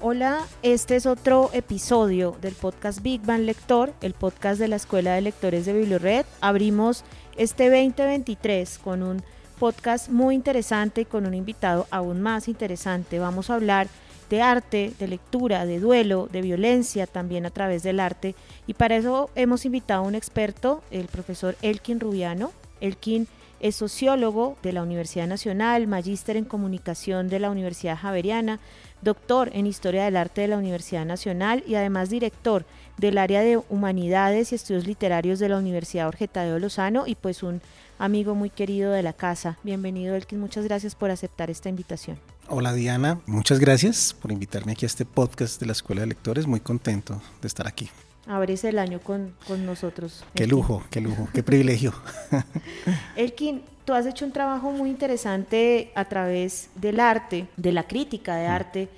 Hola, 0.00 0.46
este 0.62 0.94
es 0.94 1.06
otro 1.06 1.50
episodio 1.52 2.36
del 2.40 2.54
podcast 2.54 3.02
Big 3.02 3.20
Bang 3.22 3.40
Lector, 3.40 3.92
el 4.00 4.14
podcast 4.14 4.60
de 4.60 4.68
la 4.68 4.76
Escuela 4.76 5.14
de 5.14 5.22
Lectores 5.22 5.66
de 5.66 5.72
BiblioRed. 5.72 6.24
Abrimos 6.40 7.02
este 7.36 7.64
2023 7.68 8.78
con 8.78 9.02
un 9.02 9.24
podcast 9.58 10.08
muy 10.08 10.36
interesante 10.36 11.00
y 11.00 11.04
con 11.04 11.26
un 11.26 11.34
invitado 11.34 11.88
aún 11.90 12.22
más 12.22 12.46
interesante. 12.46 13.18
Vamos 13.18 13.50
a 13.50 13.56
hablar 13.56 13.88
de 14.30 14.40
arte, 14.40 14.92
de 15.00 15.08
lectura, 15.08 15.66
de 15.66 15.80
duelo, 15.80 16.28
de 16.30 16.42
violencia 16.42 17.08
también 17.08 17.44
a 17.44 17.50
través 17.50 17.82
del 17.82 17.98
arte. 17.98 18.36
Y 18.68 18.74
para 18.74 18.94
eso 18.94 19.30
hemos 19.34 19.64
invitado 19.64 20.04
a 20.04 20.06
un 20.06 20.14
experto, 20.14 20.80
el 20.92 21.06
profesor 21.06 21.56
Elkin 21.60 21.98
Rubiano. 21.98 22.52
Elkin 22.80 23.26
es 23.60 23.76
sociólogo 23.76 24.56
de 24.62 24.72
la 24.72 24.82
Universidad 24.82 25.26
Nacional, 25.26 25.86
magíster 25.86 26.36
en 26.36 26.44
comunicación 26.44 27.28
de 27.28 27.38
la 27.38 27.50
Universidad 27.50 27.96
Javeriana, 27.96 28.60
doctor 29.02 29.50
en 29.52 29.66
Historia 29.66 30.04
del 30.04 30.16
Arte 30.16 30.42
de 30.42 30.48
la 30.48 30.58
Universidad 30.58 31.04
Nacional 31.04 31.62
y 31.66 31.74
además 31.74 32.10
director 32.10 32.64
del 32.96 33.18
área 33.18 33.40
de 33.40 33.60
Humanidades 33.68 34.52
y 34.52 34.54
Estudios 34.54 34.86
Literarios 34.86 35.38
de 35.38 35.48
la 35.48 35.58
Universidad 35.58 36.06
Jorge 36.06 36.28
Tadeo 36.28 36.58
Lozano 36.58 37.06
y 37.06 37.14
pues 37.14 37.42
un 37.42 37.60
amigo 37.98 38.34
muy 38.34 38.50
querido 38.50 38.92
de 38.92 39.02
la 39.02 39.12
casa. 39.12 39.58
Bienvenido 39.62 40.14
Elkin, 40.14 40.40
muchas 40.40 40.64
gracias 40.64 40.94
por 40.94 41.10
aceptar 41.10 41.50
esta 41.50 41.68
invitación. 41.68 42.18
Hola 42.48 42.72
Diana, 42.72 43.20
muchas 43.26 43.58
gracias 43.58 44.16
por 44.20 44.32
invitarme 44.32 44.72
aquí 44.72 44.86
a 44.86 44.88
este 44.88 45.04
podcast 45.04 45.60
de 45.60 45.66
la 45.66 45.72
Escuela 45.72 46.00
de 46.00 46.08
Lectores, 46.08 46.46
muy 46.46 46.60
contento 46.60 47.20
de 47.42 47.48
estar 47.48 47.66
aquí. 47.66 47.90
Abres 48.28 48.62
el 48.64 48.78
año 48.78 49.00
con, 49.00 49.34
con 49.46 49.64
nosotros. 49.64 50.22
Qué 50.34 50.46
lujo, 50.46 50.84
qué 50.90 51.00
lujo, 51.00 51.28
qué 51.32 51.42
privilegio. 51.42 51.94
Elkin, 53.16 53.62
tú 53.86 53.94
has 53.94 54.04
hecho 54.04 54.26
un 54.26 54.32
trabajo 54.32 54.70
muy 54.70 54.90
interesante 54.90 55.90
a 55.94 56.04
través 56.04 56.68
del 56.74 57.00
arte, 57.00 57.48
de 57.56 57.72
la 57.72 57.84
crítica 57.84 58.36
de 58.36 58.46
arte 58.46 58.88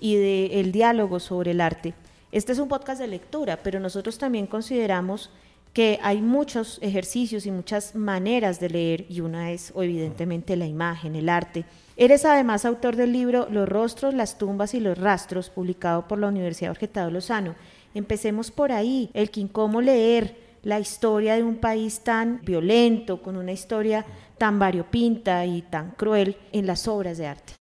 y 0.00 0.16
del 0.16 0.72
diálogo 0.72 1.20
sobre 1.20 1.52
el 1.52 1.60
arte. 1.60 1.94
Este 2.32 2.50
es 2.50 2.58
un 2.58 2.68
podcast 2.68 3.00
de 3.00 3.06
lectura, 3.06 3.60
pero 3.62 3.78
nosotros 3.78 4.18
también 4.18 4.48
consideramos 4.48 5.30
que 5.72 6.00
hay 6.02 6.20
muchos 6.20 6.78
ejercicios 6.82 7.46
y 7.46 7.50
muchas 7.50 7.94
maneras 7.94 8.58
de 8.58 8.70
leer 8.70 9.06
y 9.08 9.20
una 9.20 9.52
es 9.52 9.72
evidentemente 9.76 10.56
la 10.56 10.66
imagen, 10.66 11.14
el 11.14 11.28
arte. 11.28 11.64
Eres 11.96 12.24
además 12.24 12.64
autor 12.64 12.96
del 12.96 13.12
libro 13.12 13.46
Los 13.50 13.68
rostros, 13.68 14.14
las 14.14 14.36
tumbas 14.38 14.74
y 14.74 14.80
los 14.80 14.98
rastros, 14.98 15.50
publicado 15.50 16.08
por 16.08 16.18
la 16.18 16.28
Universidad 16.28 16.72
Orgetado 16.72 17.10
Lozano. 17.10 17.54
Empecemos 17.94 18.50
por 18.50 18.70
ahí, 18.72 19.10
el 19.14 19.30
que 19.30 19.48
cómo 19.48 19.80
leer 19.80 20.36
la 20.62 20.78
historia 20.78 21.34
de 21.34 21.42
un 21.42 21.56
país 21.56 22.00
tan 22.00 22.40
violento, 22.42 23.22
con 23.22 23.36
una 23.36 23.52
historia 23.52 24.04
tan 24.38 24.58
variopinta 24.58 25.44
y 25.46 25.62
tan 25.62 25.92
cruel 25.92 26.36
en 26.52 26.66
las 26.66 26.86
obras 26.86 27.18
de 27.18 27.26
arte. 27.26 27.54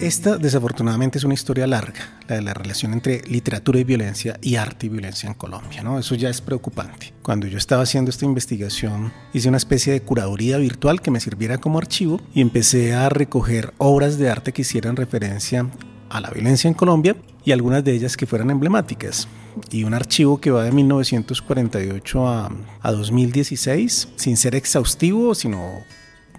Esta 0.00 0.36
desafortunadamente 0.36 1.18
es 1.18 1.24
una 1.24 1.34
historia 1.34 1.66
larga, 1.66 2.20
la 2.28 2.36
de 2.36 2.42
la 2.42 2.54
relación 2.54 2.92
entre 2.92 3.22
literatura 3.22 3.80
y 3.80 3.84
violencia 3.84 4.38
y 4.40 4.54
arte 4.54 4.86
y 4.86 4.90
violencia 4.90 5.26
en 5.26 5.34
Colombia. 5.34 5.82
¿no? 5.82 5.98
Eso 5.98 6.14
ya 6.14 6.28
es 6.28 6.40
preocupante. 6.40 7.12
Cuando 7.22 7.48
yo 7.48 7.58
estaba 7.58 7.82
haciendo 7.82 8.10
esta 8.10 8.24
investigación, 8.24 9.12
hice 9.32 9.48
una 9.48 9.56
especie 9.56 9.92
de 9.92 10.02
curaduría 10.02 10.58
virtual 10.58 11.02
que 11.02 11.10
me 11.10 11.18
sirviera 11.18 11.58
como 11.58 11.78
archivo 11.78 12.20
y 12.32 12.42
empecé 12.42 12.94
a 12.94 13.08
recoger 13.08 13.74
obras 13.78 14.18
de 14.18 14.30
arte 14.30 14.52
que 14.52 14.62
hicieran 14.62 14.94
referencia 14.94 15.68
a 16.10 16.20
la 16.20 16.30
violencia 16.30 16.68
en 16.68 16.74
Colombia 16.74 17.16
y 17.44 17.52
algunas 17.52 17.84
de 17.84 17.92
ellas 17.92 18.16
que 18.16 18.26
fueran 18.26 18.50
emblemáticas. 18.50 19.28
Y 19.70 19.84
un 19.84 19.94
archivo 19.94 20.40
que 20.40 20.50
va 20.50 20.64
de 20.64 20.72
1948 20.72 22.28
a, 22.28 22.50
a 22.82 22.92
2016, 22.92 24.08
sin 24.16 24.36
ser 24.36 24.54
exhaustivo, 24.54 25.34
sino, 25.34 25.70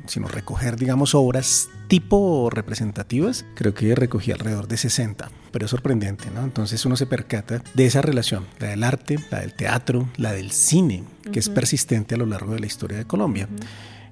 sino 0.06 0.28
recoger, 0.28 0.78
digamos, 0.78 1.16
obras 1.16 1.70
tipo 1.90 2.50
representativas, 2.52 3.46
creo 3.56 3.74
que 3.74 3.94
recogí 3.96 4.32
alrededor 4.32 4.68
de 4.68 4.78
60, 4.78 5.30
pero 5.52 5.66
es 5.66 5.72
sorprendente, 5.72 6.30
¿no? 6.34 6.44
Entonces 6.44 6.86
uno 6.86 6.96
se 6.96 7.08
percata 7.08 7.62
de 7.74 7.86
esa 7.86 8.02
relación, 8.02 8.46
la 8.60 8.68
del 8.68 8.84
arte, 8.84 9.18
la 9.32 9.42
del 9.42 9.54
teatro, 9.54 10.08
la 10.16 10.32
del 10.32 10.52
cine, 10.52 11.04
que 11.34 11.40
es 11.40 11.50
persistente 11.50 12.16
a 12.16 12.18
lo 12.20 12.28
largo 12.28 12.54
de 12.54 12.60
la 12.60 12.68
historia 12.68 12.98
de 12.98 13.06
Colombia. 13.06 13.50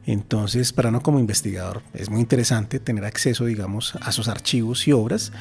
Entonces, 0.07 0.72
para 0.72 0.90
uno 0.90 1.03
como 1.03 1.19
investigador 1.19 1.84
es 1.94 2.09
muy 2.09 2.22
interesante 2.22 2.79
tener 2.79 3.03
acceso, 3.03 3.45
digamos, 3.45 3.94
a 4.01 4.09
esos 4.09 4.29
archivos 4.29 4.88
y 4.88 4.94
obras 4.94 5.34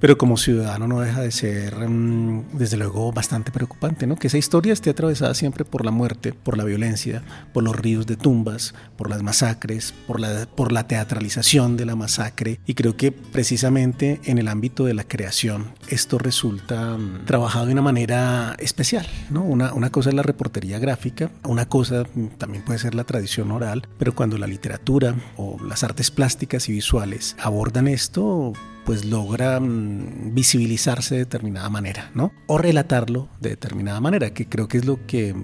pero 0.00 0.16
como 0.16 0.36
ciudadano 0.36 0.88
no 0.88 1.00
deja 1.00 1.20
de 1.20 1.30
ser, 1.30 1.88
mm, 1.88 2.56
desde 2.58 2.76
luego, 2.78 3.12
bastante 3.12 3.52
preocupante, 3.52 4.06
¿no? 4.06 4.16
Que 4.16 4.28
esa 4.28 4.38
historia 4.38 4.72
esté 4.72 4.90
atravesada 4.90 5.34
siempre 5.34 5.64
por 5.64 5.84
la 5.84 5.90
muerte, 5.90 6.32
por 6.32 6.56
la 6.56 6.64
violencia, 6.64 7.22
por 7.52 7.62
los 7.62 7.76
ríos 7.76 8.06
de 8.06 8.16
tumbas, 8.16 8.74
por 8.96 9.10
las 9.10 9.22
masacres, 9.22 9.94
por 10.06 10.18
la, 10.18 10.46
por 10.46 10.72
la 10.72 10.86
teatralización 10.86 11.76
de 11.76 11.84
la 11.84 11.96
masacre. 11.96 12.60
Y 12.66 12.74
creo 12.74 12.96
que 12.96 13.12
precisamente 13.12 14.20
en 14.24 14.38
el 14.38 14.48
ámbito 14.48 14.84
de 14.84 14.94
la 14.94 15.04
creación 15.04 15.74
esto 15.88 16.18
resulta 16.18 16.96
mm, 16.96 17.26
trabajado 17.26 17.66
de 17.66 17.72
una 17.72 17.82
manera 17.82 18.56
especial, 18.58 19.06
¿no? 19.30 19.42
Una, 19.42 19.74
una 19.74 19.90
cosa 19.90 20.08
es 20.10 20.14
la 20.14 20.22
reportería 20.22 20.78
gráfica, 20.78 21.30
una 21.44 21.68
cosa 21.68 22.04
mm, 22.14 22.38
también 22.38 22.64
puede 22.64 22.78
ser 22.78 22.94
la 22.94 23.04
tradición 23.04 23.50
oral, 23.52 23.86
pero 23.98 24.14
cuando 24.14 24.38
la 24.38 24.46
literatura 24.46 25.14
o 25.36 25.58
las 25.62 25.84
artes 25.84 26.10
plásticas 26.10 26.68
y 26.68 26.72
visuales 26.72 27.36
abordan 27.38 27.86
esto, 27.86 28.54
pues 28.84 29.04
logra 29.04 29.60
mm, 29.60 30.34
visibilizarse 30.34 31.14
de 31.14 31.20
determinada 31.20 31.68
manera, 31.68 32.10
¿no? 32.14 32.32
O 32.46 32.58
relatarlo 32.58 33.28
de 33.40 33.50
determinada 33.50 34.00
manera, 34.00 34.32
que 34.32 34.48
creo 34.48 34.68
que 34.68 34.78
es 34.78 34.84
lo 34.84 35.04
que 35.06 35.34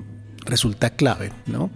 resulta 0.45 0.91
clave, 0.91 1.33
¿no? 1.47 1.71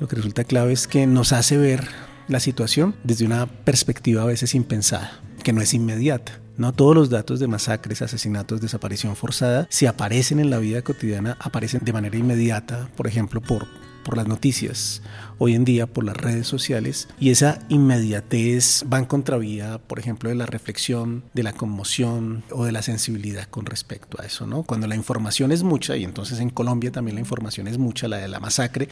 Lo 0.00 0.08
que 0.08 0.16
resulta 0.16 0.44
clave 0.44 0.72
es 0.72 0.86
que 0.86 1.06
nos 1.06 1.32
hace 1.32 1.56
ver 1.56 1.86
la 2.28 2.40
situación 2.40 2.94
desde 3.04 3.24
una 3.24 3.46
perspectiva 3.46 4.22
a 4.22 4.26
veces 4.26 4.54
impensada, 4.54 5.20
que 5.42 5.52
no 5.52 5.60
es 5.60 5.74
inmediata. 5.74 6.40
No 6.56 6.72
todos 6.72 6.94
los 6.94 7.08
datos 7.08 7.40
de 7.40 7.48
masacres, 7.48 8.02
asesinatos, 8.02 8.60
desaparición 8.60 9.16
forzada, 9.16 9.66
si 9.70 9.86
aparecen 9.86 10.38
en 10.38 10.50
la 10.50 10.58
vida 10.58 10.82
cotidiana, 10.82 11.36
aparecen 11.40 11.84
de 11.84 11.92
manera 11.92 12.16
inmediata, 12.16 12.88
por 12.96 13.06
ejemplo, 13.06 13.40
por 13.40 13.66
por 14.02 14.16
las 14.16 14.26
noticias, 14.26 15.02
hoy 15.38 15.54
en 15.54 15.64
día 15.64 15.86
por 15.86 16.04
las 16.04 16.16
redes 16.16 16.46
sociales, 16.46 17.08
y 17.18 17.30
esa 17.30 17.60
inmediatez 17.68 18.84
va 18.92 18.98
en 18.98 19.04
contravía, 19.04 19.78
por 19.78 19.98
ejemplo, 19.98 20.28
de 20.28 20.36
la 20.36 20.46
reflexión, 20.46 21.24
de 21.34 21.42
la 21.42 21.52
conmoción 21.52 22.44
o 22.50 22.64
de 22.64 22.72
la 22.72 22.82
sensibilidad 22.82 23.48
con 23.48 23.66
respecto 23.66 24.20
a 24.20 24.26
eso, 24.26 24.46
¿no? 24.46 24.62
Cuando 24.62 24.86
la 24.86 24.96
información 24.96 25.52
es 25.52 25.62
mucha, 25.62 25.96
y 25.96 26.04
entonces 26.04 26.40
en 26.40 26.50
Colombia 26.50 26.92
también 26.92 27.16
la 27.16 27.20
información 27.20 27.66
es 27.68 27.78
mucha, 27.78 28.08
la 28.08 28.18
de 28.18 28.28
la 28.28 28.40
masacre, 28.40 28.88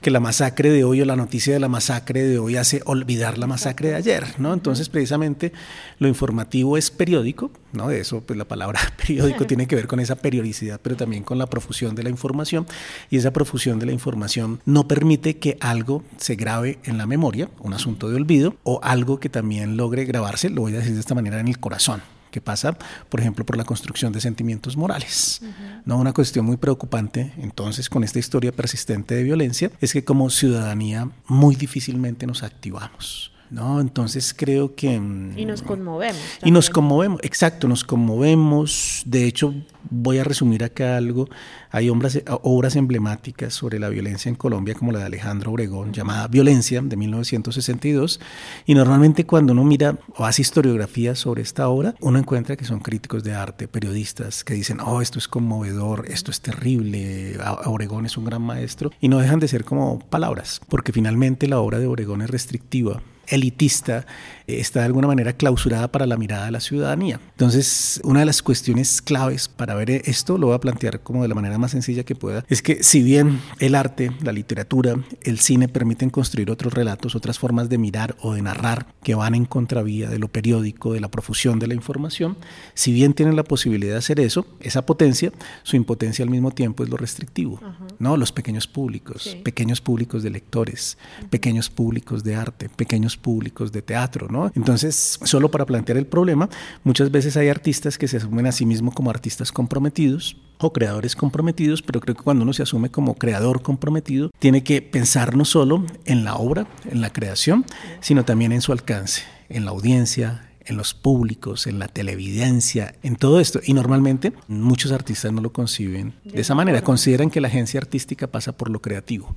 que 0.00 0.10
la 0.10 0.20
masacre 0.20 0.70
de 0.70 0.84
hoy 0.84 1.00
o 1.00 1.04
la 1.04 1.16
noticia 1.16 1.52
de 1.52 1.60
la 1.60 1.68
masacre 1.68 2.22
de 2.22 2.38
hoy 2.38 2.56
hace 2.56 2.82
olvidar 2.84 3.38
la 3.38 3.46
masacre 3.46 3.90
de 3.90 3.94
ayer, 3.96 4.24
¿no? 4.38 4.52
Entonces, 4.52 4.88
precisamente, 4.88 5.52
lo 5.98 6.08
informativo 6.08 6.76
es 6.76 6.90
periódico, 6.90 7.50
¿no? 7.74 7.88
De 7.88 8.00
eso, 8.00 8.20
pues 8.20 8.36
la 8.36 8.46
palabra 8.46 8.80
periódico 8.96 9.46
tiene 9.46 9.66
que 9.66 9.76
ver 9.76 9.86
con 9.86 10.00
esa 10.00 10.16
periodicidad, 10.16 10.80
pero 10.82 10.96
también 10.96 11.22
con 11.22 11.38
la 11.38 11.46
profusión 11.46 11.94
de 11.94 12.02
la 12.02 12.10
información, 12.10 12.66
y 13.10 13.16
esa 13.16 13.32
profusión 13.32 13.78
de 13.78 13.86
la 13.86 13.92
información 13.92 14.60
no 14.64 14.88
permite 14.88 15.38
que 15.38 15.56
algo 15.60 16.02
se 16.16 16.36
grabe 16.36 16.78
en 16.84 16.98
la 16.98 17.06
memoria, 17.06 17.48
un 17.60 17.74
asunto 17.74 18.08
de 18.08 18.16
olvido, 18.16 18.56
o 18.62 18.80
algo 18.82 19.20
que 19.20 19.28
también 19.28 19.76
logre 19.76 20.04
grabarse, 20.04 20.50
lo 20.50 20.62
voy 20.62 20.74
a 20.74 20.78
decir 20.78 20.94
de 20.94 21.00
esta 21.00 21.14
manera, 21.14 21.40
en 21.40 21.48
el 21.48 21.58
corazón 21.58 22.02
que 22.34 22.40
pasa, 22.40 22.76
por 23.10 23.20
ejemplo, 23.20 23.46
por 23.46 23.56
la 23.56 23.62
construcción 23.62 24.12
de 24.12 24.20
sentimientos 24.20 24.76
morales. 24.76 25.40
¿no? 25.84 25.98
Una 25.98 26.12
cuestión 26.12 26.44
muy 26.44 26.56
preocupante, 26.56 27.32
entonces, 27.38 27.88
con 27.88 28.02
esta 28.02 28.18
historia 28.18 28.50
persistente 28.50 29.14
de 29.14 29.22
violencia, 29.22 29.70
es 29.80 29.92
que 29.92 30.02
como 30.02 30.28
ciudadanía 30.30 31.08
muy 31.28 31.54
difícilmente 31.54 32.26
nos 32.26 32.42
activamos. 32.42 33.33
¿No? 33.54 33.80
Entonces 33.80 34.34
creo 34.36 34.74
que... 34.74 34.98
Mm, 34.98 35.38
y 35.38 35.46
nos 35.46 35.62
conmovemos. 35.62 36.20
Y 36.44 36.50
nos 36.50 36.68
conmovemos, 36.68 37.20
exacto, 37.22 37.68
nos 37.68 37.84
conmovemos. 37.84 39.02
De 39.06 39.26
hecho, 39.26 39.54
voy 39.88 40.18
a 40.18 40.24
resumir 40.24 40.64
acá 40.64 40.96
algo. 40.96 41.28
Hay 41.70 41.88
obras, 41.88 42.20
obras 42.42 42.74
emblemáticas 42.74 43.54
sobre 43.54 43.78
la 43.78 43.88
violencia 43.88 44.28
en 44.28 44.34
Colombia, 44.34 44.74
como 44.74 44.90
la 44.90 44.98
de 44.98 45.04
Alejandro 45.06 45.52
Obregón, 45.52 45.92
llamada 45.92 46.26
Violencia, 46.26 46.82
de 46.82 46.96
1962. 46.96 48.20
Y 48.66 48.74
normalmente 48.74 49.24
cuando 49.24 49.52
uno 49.52 49.62
mira 49.62 49.98
o 50.16 50.24
hace 50.24 50.42
historiografía 50.42 51.14
sobre 51.14 51.42
esta 51.42 51.68
obra, 51.68 51.94
uno 52.00 52.18
encuentra 52.18 52.56
que 52.56 52.64
son 52.64 52.80
críticos 52.80 53.22
de 53.22 53.34
arte, 53.34 53.68
periodistas, 53.68 54.42
que 54.42 54.54
dicen, 54.54 54.80
oh, 54.80 55.00
esto 55.00 55.20
es 55.20 55.28
conmovedor, 55.28 56.06
esto 56.08 56.32
es 56.32 56.40
terrible, 56.40 57.38
Obregón 57.66 58.04
es 58.04 58.16
un 58.16 58.24
gran 58.24 58.42
maestro. 58.42 58.90
Y 59.00 59.08
no 59.08 59.18
dejan 59.18 59.38
de 59.38 59.46
ser 59.46 59.64
como 59.64 60.00
palabras, 60.00 60.60
porque 60.68 60.92
finalmente 60.92 61.46
la 61.46 61.60
obra 61.60 61.78
de 61.78 61.86
Obregón 61.86 62.20
es 62.22 62.30
restrictiva 62.30 63.00
elitista, 63.28 64.06
está 64.46 64.80
de 64.80 64.86
alguna 64.86 65.06
manera 65.06 65.32
clausurada 65.32 65.88
para 65.88 66.06
la 66.06 66.16
mirada 66.16 66.46
de 66.46 66.50
la 66.50 66.60
ciudadanía. 66.60 67.20
Entonces, 67.30 68.00
una 68.04 68.20
de 68.20 68.26
las 68.26 68.42
cuestiones 68.42 69.00
claves 69.00 69.48
para 69.48 69.74
ver 69.74 69.90
esto, 69.90 70.38
lo 70.38 70.48
voy 70.48 70.56
a 70.56 70.60
plantear 70.60 71.00
como 71.00 71.22
de 71.22 71.28
la 71.28 71.34
manera 71.34 71.58
más 71.58 71.70
sencilla 71.70 72.04
que 72.04 72.14
pueda, 72.14 72.44
es 72.48 72.62
que 72.62 72.82
si 72.82 73.02
bien 73.02 73.40
el 73.58 73.74
arte, 73.74 74.12
la 74.22 74.32
literatura, 74.32 74.96
el 75.22 75.38
cine 75.38 75.68
permiten 75.68 76.10
construir 76.10 76.50
otros 76.50 76.74
relatos, 76.74 77.14
otras 77.14 77.38
formas 77.38 77.68
de 77.68 77.78
mirar 77.78 78.16
o 78.20 78.34
de 78.34 78.42
narrar 78.42 78.86
que 79.02 79.14
van 79.14 79.34
en 79.34 79.44
contravía 79.44 80.08
de 80.08 80.18
lo 80.18 80.28
periódico, 80.28 80.92
de 80.92 81.00
la 81.00 81.08
profusión 81.08 81.58
de 81.58 81.66
la 81.66 81.74
información, 81.74 82.36
si 82.74 82.92
bien 82.92 83.14
tienen 83.14 83.36
la 83.36 83.44
posibilidad 83.44 83.92
de 83.92 83.98
hacer 83.98 84.20
eso, 84.20 84.46
esa 84.60 84.84
potencia, 84.86 85.32
su 85.62 85.76
impotencia 85.76 86.22
al 86.22 86.30
mismo 86.30 86.50
tiempo 86.50 86.82
es 86.84 86.90
lo 86.90 86.96
restrictivo, 86.96 87.60
¿no? 87.98 88.16
Los 88.16 88.32
pequeños 88.32 88.66
públicos, 88.66 89.36
pequeños 89.42 89.80
públicos 89.80 90.22
de 90.22 90.30
lectores, 90.30 90.98
pequeños 91.30 91.70
públicos 91.70 92.24
de 92.24 92.34
arte, 92.34 92.68
pequeños 92.68 93.16
públicos 93.16 93.72
de 93.72 93.82
teatro, 93.82 94.28
Entonces, 94.54 95.18
solo 95.22 95.50
para 95.50 95.66
plantear 95.66 95.98
el 95.98 96.06
problema, 96.06 96.48
muchas 96.82 97.10
veces 97.10 97.36
hay 97.36 97.48
artistas 97.48 97.98
que 97.98 98.08
se 98.08 98.18
asumen 98.18 98.46
a 98.46 98.52
sí 98.52 98.66
mismos 98.66 98.94
como 98.94 99.10
artistas 99.10 99.52
comprometidos 99.52 100.36
o 100.58 100.72
creadores 100.72 101.16
comprometidos, 101.16 101.82
pero 101.82 102.00
creo 102.00 102.14
que 102.14 102.22
cuando 102.22 102.42
uno 102.42 102.52
se 102.52 102.62
asume 102.62 102.90
como 102.90 103.14
creador 103.14 103.62
comprometido, 103.62 104.30
tiene 104.38 104.62
que 104.62 104.82
pensar 104.82 105.36
no 105.36 105.44
solo 105.44 105.84
en 106.04 106.24
la 106.24 106.36
obra, 106.36 106.66
en 106.90 107.00
la 107.00 107.12
creación, 107.12 107.64
sino 108.00 108.24
también 108.24 108.52
en 108.52 108.60
su 108.60 108.72
alcance, 108.72 109.22
en 109.48 109.64
la 109.64 109.72
audiencia, 109.72 110.48
en 110.66 110.76
los 110.76 110.94
públicos, 110.94 111.66
en 111.66 111.78
la 111.78 111.88
televidencia, 111.88 112.94
en 113.02 113.16
todo 113.16 113.40
esto. 113.40 113.60
Y 113.64 113.74
normalmente 113.74 114.32
muchos 114.48 114.92
artistas 114.92 115.32
no 115.32 115.40
lo 115.40 115.52
conciben 115.52 116.14
de, 116.24 116.40
esa 116.40 116.54
manera. 116.54 116.82
Consideran 116.82 117.30
que 117.30 117.40
la 117.40 117.48
agencia 117.48 117.80
artística 117.80 118.26
pasa 118.26 118.52
por 118.52 118.70
lo 118.70 118.80
creativo, 118.80 119.36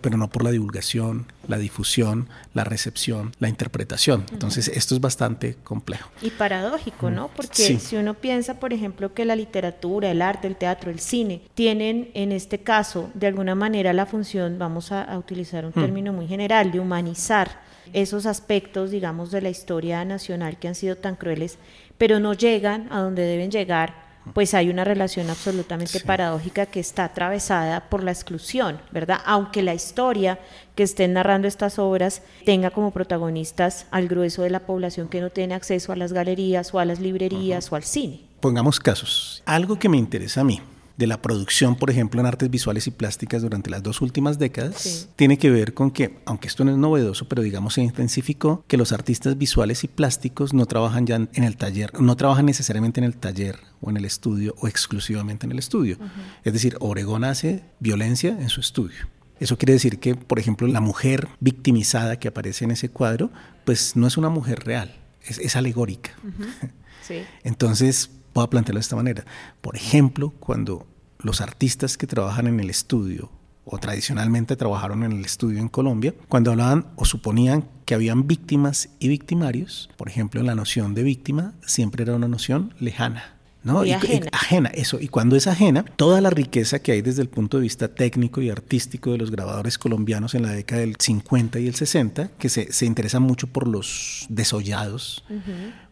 pero 0.00 0.16
no 0.16 0.28
por 0.28 0.44
la 0.44 0.50
divulgación, 0.50 1.26
la 1.46 1.58
difusión, 1.58 2.28
la 2.54 2.64
recepción, 2.64 3.32
la 3.38 3.48
interpretación. 3.48 4.24
Entonces 4.32 4.68
esto 4.68 4.94
es 4.94 5.00
bastante 5.00 5.56
complejo. 5.64 6.10
Y 6.22 6.30
paradójico, 6.30 7.10
¿no? 7.10 7.28
Porque 7.28 7.78
si 7.78 7.96
uno 7.96 8.14
piensa, 8.14 8.60
por 8.60 8.72
ejemplo, 8.72 9.14
que 9.14 9.24
la 9.24 9.36
literatura, 9.36 10.10
el 10.10 10.22
arte, 10.22 10.46
el 10.46 10.56
teatro, 10.56 10.90
el 10.90 11.00
cine 11.00 11.42
tienen 11.54 12.10
en 12.14 12.32
este 12.32 12.58
caso 12.58 13.10
de 13.14 13.26
alguna 13.26 13.54
manera 13.54 13.92
la 13.92 14.06
función, 14.06 14.58
vamos 14.58 14.92
a, 14.92 15.18
utilizar 15.18 15.64
un 15.64 15.72
término 15.72 16.12
muy 16.12 16.26
general, 16.26 16.70
de 16.70 16.80
humanizar 16.80 17.67
esos 17.92 18.26
aspectos, 18.26 18.90
digamos, 18.90 19.30
de 19.30 19.42
la 19.42 19.50
historia 19.50 20.04
nacional 20.04 20.58
que 20.58 20.68
han 20.68 20.74
sido 20.74 20.96
tan 20.96 21.16
crueles, 21.16 21.58
pero 21.96 22.20
no 22.20 22.34
llegan 22.34 22.88
a 22.92 23.00
donde 23.00 23.22
deben 23.22 23.50
llegar, 23.50 24.08
pues 24.34 24.54
hay 24.54 24.68
una 24.68 24.84
relación 24.84 25.30
absolutamente 25.30 26.00
paradójica 26.00 26.66
que 26.66 26.80
está 26.80 27.04
atravesada 27.04 27.88
por 27.88 28.02
la 28.02 28.12
exclusión, 28.12 28.80
¿verdad? 28.92 29.20
Aunque 29.24 29.62
la 29.62 29.74
historia 29.74 30.38
que 30.74 30.82
estén 30.82 31.14
narrando 31.14 31.48
estas 31.48 31.78
obras 31.78 32.22
tenga 32.44 32.70
como 32.70 32.90
protagonistas 32.90 33.86
al 33.90 34.08
grueso 34.08 34.42
de 34.42 34.50
la 34.50 34.60
población 34.60 35.08
que 35.08 35.20
no 35.20 35.30
tiene 35.30 35.54
acceso 35.54 35.92
a 35.92 35.96
las 35.96 36.12
galerías 36.12 36.74
o 36.74 36.78
a 36.78 36.84
las 36.84 37.00
librerías 37.00 37.72
o 37.72 37.76
al 37.76 37.84
cine. 37.84 38.20
Pongamos 38.40 38.78
casos. 38.78 39.42
Algo 39.46 39.78
que 39.78 39.88
me 39.88 39.96
interesa 39.96 40.42
a 40.42 40.44
mí 40.44 40.60
de 40.98 41.06
la 41.06 41.22
producción, 41.22 41.76
por 41.76 41.90
ejemplo, 41.90 42.20
en 42.20 42.26
artes 42.26 42.50
visuales 42.50 42.88
y 42.88 42.90
plásticas 42.90 43.42
durante 43.42 43.70
las 43.70 43.84
dos 43.84 44.02
últimas 44.02 44.38
décadas, 44.38 45.08
tiene 45.14 45.38
que 45.38 45.48
ver 45.48 45.72
con 45.72 45.92
que, 45.92 46.18
aunque 46.26 46.48
esto 46.48 46.64
no 46.64 46.72
es 46.72 46.76
novedoso, 46.76 47.28
pero 47.28 47.42
digamos 47.42 47.74
se 47.74 47.82
intensificó, 47.82 48.64
que 48.66 48.76
los 48.76 48.92
artistas 48.92 49.38
visuales 49.38 49.84
y 49.84 49.88
plásticos 49.88 50.52
no 50.52 50.66
trabajan 50.66 51.06
ya 51.06 51.14
en 51.14 51.44
el 51.44 51.56
taller, 51.56 51.98
no 52.00 52.16
trabajan 52.16 52.46
necesariamente 52.46 52.98
en 52.98 53.04
el 53.04 53.16
taller 53.16 53.60
o 53.80 53.90
en 53.90 53.96
el 53.96 54.04
estudio 54.04 54.56
o 54.58 54.66
exclusivamente 54.66 55.46
en 55.46 55.52
el 55.52 55.60
estudio. 55.60 55.98
Es 56.42 56.52
decir, 56.52 56.76
Obregón 56.80 57.22
hace 57.22 57.62
violencia 57.78 58.30
en 58.30 58.48
su 58.48 58.60
estudio. 58.60 59.06
Eso 59.38 59.56
quiere 59.56 59.74
decir 59.74 60.00
que, 60.00 60.16
por 60.16 60.40
ejemplo, 60.40 60.66
la 60.66 60.80
mujer 60.80 61.28
victimizada 61.38 62.18
que 62.18 62.26
aparece 62.26 62.64
en 62.64 62.72
ese 62.72 62.88
cuadro, 62.88 63.30
pues 63.64 63.94
no 63.94 64.08
es 64.08 64.16
una 64.16 64.30
mujer 64.30 64.64
real, 64.64 64.96
es, 65.22 65.54
alegórica. 65.54 66.10
Entonces, 67.44 68.10
voy 68.38 68.46
a 68.46 68.50
plantearlo 68.50 68.78
de 68.78 68.82
esta 68.82 68.96
manera. 68.96 69.24
Por 69.60 69.76
ejemplo, 69.76 70.32
cuando 70.40 70.86
los 71.20 71.40
artistas 71.40 71.96
que 71.96 72.06
trabajan 72.06 72.46
en 72.46 72.60
el 72.60 72.70
estudio 72.70 73.30
o 73.64 73.78
tradicionalmente 73.78 74.56
trabajaron 74.56 75.02
en 75.02 75.12
el 75.12 75.24
estudio 75.24 75.58
en 75.58 75.68
Colombia, 75.68 76.14
cuando 76.28 76.50
hablaban 76.50 76.86
o 76.96 77.04
suponían 77.04 77.68
que 77.84 77.94
habían 77.94 78.26
víctimas 78.26 78.88
y 78.98 79.08
victimarios, 79.08 79.90
por 79.96 80.08
ejemplo, 80.08 80.42
la 80.42 80.54
noción 80.54 80.94
de 80.94 81.02
víctima 81.02 81.52
siempre 81.66 82.02
era 82.02 82.14
una 82.14 82.28
noción 82.28 82.74
lejana. 82.78 83.34
¿no? 83.64 83.84
Y, 83.84 83.92
ajena. 83.92 84.28
ajena, 84.32 84.68
eso. 84.70 84.98
Y 85.00 85.08
cuando 85.08 85.36
es 85.36 85.46
ajena, 85.46 85.84
toda 85.96 86.20
la 86.20 86.30
riqueza 86.30 86.78
que 86.78 86.92
hay 86.92 87.02
desde 87.02 87.22
el 87.22 87.28
punto 87.28 87.58
de 87.58 87.64
vista 87.64 87.88
técnico 87.88 88.40
y 88.40 88.50
artístico 88.50 89.12
de 89.12 89.18
los 89.18 89.30
grabadores 89.30 89.76
colombianos 89.76 90.34
en 90.34 90.42
la 90.42 90.52
década 90.52 90.80
del 90.80 90.96
50 90.98 91.58
y 91.58 91.66
el 91.66 91.74
60, 91.74 92.28
que 92.38 92.48
se, 92.48 92.72
se 92.72 92.86
interesan 92.86 93.22
mucho 93.22 93.48
por 93.48 93.68
los 93.68 94.26
desollados, 94.30 95.24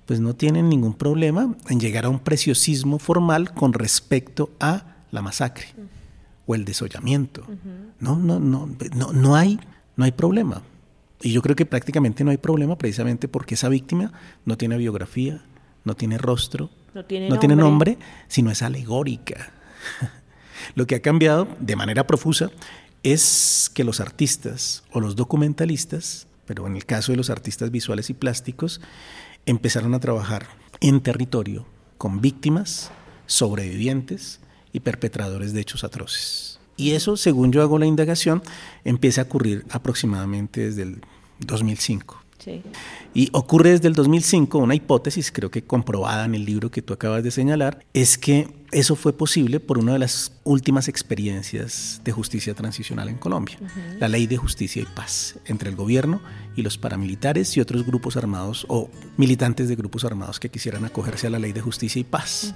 pues 0.06 0.20
no 0.20 0.34
tienen 0.34 0.68
ningún 0.68 0.94
problema 0.94 1.54
en 1.68 1.80
llegar 1.80 2.04
a 2.04 2.08
un 2.08 2.20
preciosismo 2.20 2.98
formal 2.98 3.52
con 3.52 3.72
respecto 3.72 4.50
a 4.60 4.96
la 5.10 5.20
masacre 5.20 5.66
o 6.46 6.54
el 6.54 6.64
desollamiento. 6.64 7.44
no, 7.98 8.16
no, 8.16 8.38
no, 8.38 8.70
no, 8.94 9.12
no, 9.12 9.36
hay, 9.36 9.58
no 9.96 10.04
hay 10.04 10.12
problema. 10.12 10.62
Y 11.22 11.32
yo 11.32 11.42
creo 11.42 11.56
que 11.56 11.66
prácticamente 11.66 12.22
no 12.22 12.30
hay 12.30 12.36
problema 12.36 12.78
precisamente 12.78 13.26
porque 13.26 13.54
esa 13.54 13.68
víctima 13.68 14.12
no 14.44 14.56
tiene 14.56 14.76
biografía, 14.76 15.42
no 15.84 15.96
tiene 15.96 16.18
rostro, 16.18 16.70
no 16.94 17.04
tiene, 17.04 17.26
no 17.26 17.30
nombre. 17.30 17.40
tiene 17.40 17.56
nombre, 17.56 17.98
sino 18.28 18.50
es 18.50 18.62
alegórica. 18.62 19.52
Lo 20.74 20.86
que 20.86 20.94
ha 20.94 21.02
cambiado 21.02 21.48
de 21.58 21.76
manera 21.76 22.06
profusa 22.06 22.50
es 23.02 23.70
que 23.72 23.84
los 23.84 24.00
artistas 24.00 24.82
o 24.92 25.00
los 25.00 25.16
documentalistas, 25.16 26.26
pero 26.44 26.66
en 26.66 26.76
el 26.76 26.86
caso 26.86 27.12
de 27.12 27.16
los 27.16 27.30
artistas 27.30 27.70
visuales 27.70 28.10
y 28.10 28.14
plásticos, 28.14 28.80
empezaron 29.46 29.94
a 29.94 30.00
trabajar 30.00 30.46
en 30.80 31.00
territorio 31.00 31.66
con 31.98 32.20
víctimas, 32.20 32.90
sobrevivientes 33.26 34.40
y 34.72 34.80
perpetradores 34.80 35.52
de 35.52 35.60
hechos 35.60 35.84
atroces. 35.84 36.60
Y 36.76 36.92
eso, 36.92 37.16
según 37.16 37.52
yo 37.52 37.62
hago 37.62 37.78
la 37.78 37.86
indagación, 37.86 38.42
empieza 38.84 39.22
a 39.22 39.24
ocurrir 39.24 39.64
aproximadamente 39.70 40.60
desde 40.60 40.82
el 40.82 41.00
2005. 41.40 42.25
Y 43.14 43.30
ocurre 43.32 43.70
desde 43.70 43.88
el 43.88 43.94
2005 43.94 44.58
una 44.58 44.74
hipótesis, 44.74 45.32
creo 45.32 45.50
que 45.50 45.62
comprobada 45.62 46.24
en 46.24 46.34
el 46.34 46.44
libro 46.44 46.70
que 46.70 46.82
tú 46.82 46.92
acabas 46.92 47.24
de 47.24 47.30
señalar, 47.30 47.84
es 47.94 48.18
que 48.18 48.48
eso 48.72 48.96
fue 48.96 49.12
posible 49.12 49.60
por 49.60 49.78
una 49.78 49.94
de 49.94 49.98
las 49.98 50.32
últimas 50.44 50.88
experiencias 50.88 52.00
de 52.04 52.12
justicia 52.12 52.54
transicional 52.54 53.08
en 53.08 53.16
Colombia, 53.16 53.58
la 53.98 54.08
ley 54.08 54.26
de 54.26 54.36
justicia 54.36 54.82
y 54.82 54.86
paz 54.86 55.38
entre 55.46 55.70
el 55.70 55.76
gobierno 55.76 56.20
y 56.56 56.62
los 56.62 56.76
paramilitares 56.76 57.56
y 57.56 57.60
otros 57.60 57.86
grupos 57.86 58.16
armados 58.16 58.66
o 58.68 58.90
militantes 59.16 59.68
de 59.68 59.76
grupos 59.76 60.04
armados 60.04 60.40
que 60.40 60.50
quisieran 60.50 60.84
acogerse 60.84 61.26
a 61.26 61.30
la 61.30 61.38
ley 61.38 61.52
de 61.52 61.60
justicia 61.60 62.00
y 62.00 62.04
paz. 62.04 62.54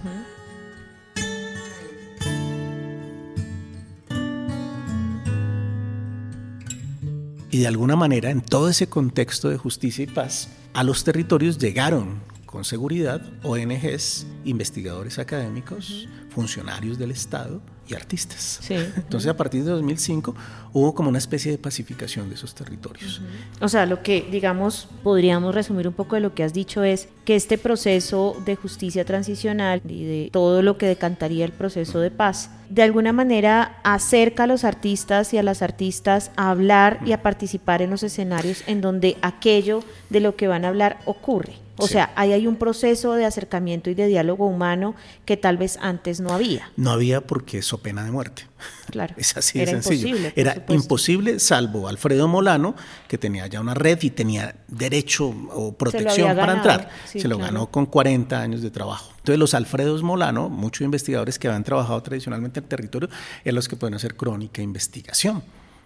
Y 7.52 7.58
de 7.58 7.66
alguna 7.66 7.96
manera, 7.96 8.30
en 8.30 8.42
todo 8.42 8.68
ese 8.68 8.88
contexto 8.88 9.48
de 9.48 9.56
justicia 9.56 10.04
y 10.04 10.06
paz, 10.06 10.50
a 10.72 10.84
los 10.84 11.02
territorios 11.02 11.58
llegaron 11.58 12.20
con 12.46 12.64
seguridad 12.64 13.20
ONGs, 13.42 14.26
investigadores 14.44 15.18
académicos, 15.18 16.08
funcionarios 16.30 16.96
del 16.96 17.10
Estado 17.10 17.60
y 17.88 17.94
artistas. 17.94 18.60
Entonces, 18.68 19.28
a 19.28 19.36
partir 19.36 19.64
de 19.64 19.70
2005 19.70 20.34
hubo 20.72 20.94
como 20.94 21.08
una 21.08 21.18
especie 21.18 21.50
de 21.50 21.58
pacificación 21.58 22.28
de 22.28 22.36
esos 22.36 22.54
territorios. 22.54 23.20
O 23.60 23.68
sea, 23.68 23.86
lo 23.86 24.02
que, 24.02 24.26
digamos, 24.30 24.88
podríamos 25.02 25.54
resumir 25.54 25.88
un 25.88 25.94
poco 25.94 26.14
de 26.14 26.20
lo 26.20 26.34
que 26.34 26.44
has 26.44 26.52
dicho 26.52 26.84
es 26.84 27.08
que 27.24 27.34
este 27.34 27.58
proceso 27.58 28.36
de 28.44 28.56
justicia 28.56 29.04
transicional 29.04 29.82
y 29.88 30.04
de 30.04 30.30
todo 30.32 30.62
lo 30.62 30.78
que 30.78 30.86
decantaría 30.86 31.44
el 31.44 31.52
proceso 31.52 32.00
de 32.00 32.10
paz, 32.10 32.50
de 32.68 32.82
alguna 32.82 33.12
manera 33.12 33.80
acerca 33.82 34.44
a 34.44 34.46
los 34.46 34.64
artistas 34.64 35.34
y 35.34 35.38
a 35.38 35.42
las 35.42 35.62
artistas 35.62 36.30
a 36.36 36.50
hablar 36.50 37.00
y 37.04 37.12
a 37.12 37.22
participar 37.22 37.82
en 37.82 37.90
los 37.90 38.04
escenarios 38.04 38.62
en 38.68 38.80
donde 38.80 39.16
aquello 39.22 39.82
de 40.10 40.20
lo 40.20 40.36
que 40.36 40.46
van 40.46 40.64
a 40.64 40.68
hablar 40.68 40.98
ocurre. 41.06 41.54
O 41.80 41.88
sea, 41.88 42.12
ahí 42.14 42.32
hay 42.32 42.46
un 42.46 42.56
proceso 42.56 43.14
de 43.14 43.24
acercamiento 43.24 43.90
y 43.90 43.94
de 43.94 44.06
diálogo 44.06 44.46
humano 44.46 44.94
que 45.24 45.36
tal 45.36 45.56
vez 45.56 45.78
antes 45.80 46.20
no 46.20 46.30
había. 46.30 46.70
No 46.76 46.90
había 46.90 47.22
porque 47.22 47.58
eso 47.58 47.78
pena 47.80 48.04
de 48.04 48.10
muerte. 48.10 48.46
Claro. 48.90 49.14
Es 49.18 49.36
así 49.36 49.58
de 49.58 49.66
sencillo. 49.66 50.16
Era 50.36 50.64
imposible, 50.68 51.40
salvo 51.40 51.88
Alfredo 51.88 52.28
Molano, 52.28 52.74
que 53.08 53.18
tenía 53.18 53.46
ya 53.46 53.60
una 53.60 53.74
red 53.74 53.98
y 54.02 54.10
tenía 54.10 54.54
derecho 54.68 55.28
o 55.28 55.72
protección 55.72 56.36
para 56.36 56.54
entrar. 56.54 56.90
Se 57.06 57.28
lo 57.28 57.38
ganó 57.38 57.70
con 57.70 57.86
40 57.86 58.40
años 58.40 58.62
de 58.62 58.70
trabajo. 58.70 59.12
Entonces, 59.18 59.38
los 59.38 59.54
Alfredos 59.54 60.02
Molano, 60.02 60.48
muchos 60.48 60.84
investigadores 60.84 61.38
que 61.38 61.48
habían 61.48 61.64
trabajado 61.64 62.02
tradicionalmente 62.02 62.60
en 62.60 62.64
el 62.64 62.68
territorio, 62.68 63.08
eran 63.44 63.54
los 63.54 63.68
que 63.68 63.76
pueden 63.76 63.94
hacer 63.94 64.16
crónica 64.16 64.60
e 64.60 64.64
investigación. 64.64 65.42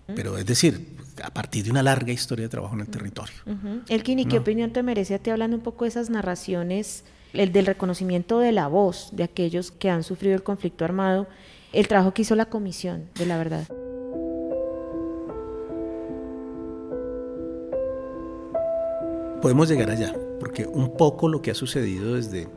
Pero 0.06 0.36
es 0.36 0.44
decir, 0.44 0.86
a 1.22 1.30
partir 1.30 1.64
de 1.64 1.70
una 1.70 1.82
larga 1.82 2.12
historia 2.12 2.44
de 2.44 2.48
trabajo 2.48 2.74
en 2.74 2.82
el 2.82 2.88
territorio. 2.88 3.34
Elkin, 3.88 4.18
¿y 4.18 4.26
qué 4.26 4.38
opinión 4.38 4.70
te 4.70 4.82
merece 4.82 5.14
a 5.14 5.18
ti 5.18 5.30
hablando 5.30 5.56
un 5.56 5.62
poco 5.62 5.84
de 5.84 5.90
esas 5.90 6.10
narraciones, 6.10 7.04
el 7.32 7.52
del 7.52 7.66
reconocimiento 7.66 8.38
de 8.38 8.52
la 8.52 8.68
voz 8.68 9.08
de 9.12 9.24
aquellos 9.24 9.70
que 9.70 9.90
han 9.90 10.02
sufrido 10.02 10.34
el 10.34 10.42
conflicto 10.42 10.84
armado, 10.84 11.26
el 11.74 11.88
trabajo 11.88 12.14
que 12.14 12.22
hizo 12.22 12.34
la 12.34 12.46
comisión 12.46 13.08
de 13.18 13.26
la 13.26 13.36
verdad? 13.38 13.66
podemos 19.44 19.68
llegar 19.68 19.90
allá, 19.90 20.16
porque 20.40 20.66
un 20.66 20.96
poco 20.96 21.28
lo 21.28 21.42
que 21.42 21.50
ha 21.50 21.54
sucedido 21.54 22.14
desde 22.14 22.48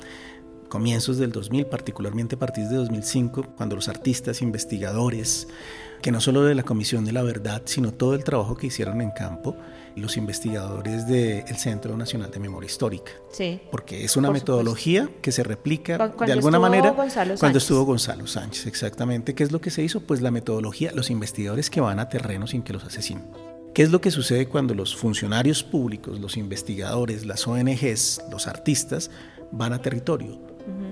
comienzos 0.67 1.17
del 1.17 1.31
2000, 1.31 1.65
particularmente 1.67 2.35
a 2.35 2.39
partir 2.39 2.65
de 2.65 2.75
2005, 2.75 3.43
cuando 3.55 3.75
los 3.75 3.87
artistas, 3.89 4.41
investigadores, 4.41 5.47
que 6.01 6.11
no 6.11 6.21
solo 6.21 6.43
de 6.43 6.55
la 6.55 6.63
Comisión 6.63 7.05
de 7.05 7.11
la 7.11 7.23
Verdad, 7.23 7.63
sino 7.65 7.91
todo 7.91 8.13
el 8.13 8.23
trabajo 8.23 8.55
que 8.55 8.67
hicieron 8.67 9.01
en 9.01 9.11
campo, 9.11 9.55
los 9.95 10.15
investigadores 10.15 11.07
del 11.07 11.57
Centro 11.57 11.97
Nacional 11.97 12.29
de 12.29 12.39
Memoria 12.39 12.67
Histórica. 12.67 13.11
Sí. 13.31 13.59
Porque 13.71 14.03
es 14.03 14.15
una 14.15 14.29
metodología 14.29 15.09
que 15.21 15.31
se 15.31 15.43
replica 15.43 15.97
de 15.97 16.31
alguna 16.31 16.59
manera 16.59 16.95
cuando 17.39 17.57
estuvo 17.57 17.83
Gonzalo 17.83 18.27
Sánchez, 18.27 18.67
exactamente. 18.67 19.33
¿Qué 19.33 19.43
es 19.43 19.51
lo 19.51 19.59
que 19.59 19.71
se 19.71 19.81
hizo? 19.83 20.01
Pues 20.01 20.21
la 20.21 20.31
metodología, 20.31 20.91
los 20.93 21.09
investigadores 21.09 21.69
que 21.69 21.81
van 21.81 21.99
a 21.99 22.09
terreno 22.09 22.45
sin 22.45 22.61
que 22.61 22.73
los 22.73 22.83
asesinen. 22.83 23.25
¿Qué 23.73 23.83
es 23.83 23.91
lo 23.91 24.01
que 24.01 24.11
sucede 24.11 24.47
cuando 24.47 24.73
los 24.73 24.95
funcionarios 24.95 25.63
públicos, 25.63 26.19
los 26.19 26.37
investigadores, 26.37 27.25
las 27.25 27.47
ONGs, 27.47 28.21
los 28.31 28.47
artistas 28.47 29.11
van 29.51 29.73
a 29.73 29.81
territorio? 29.81 30.39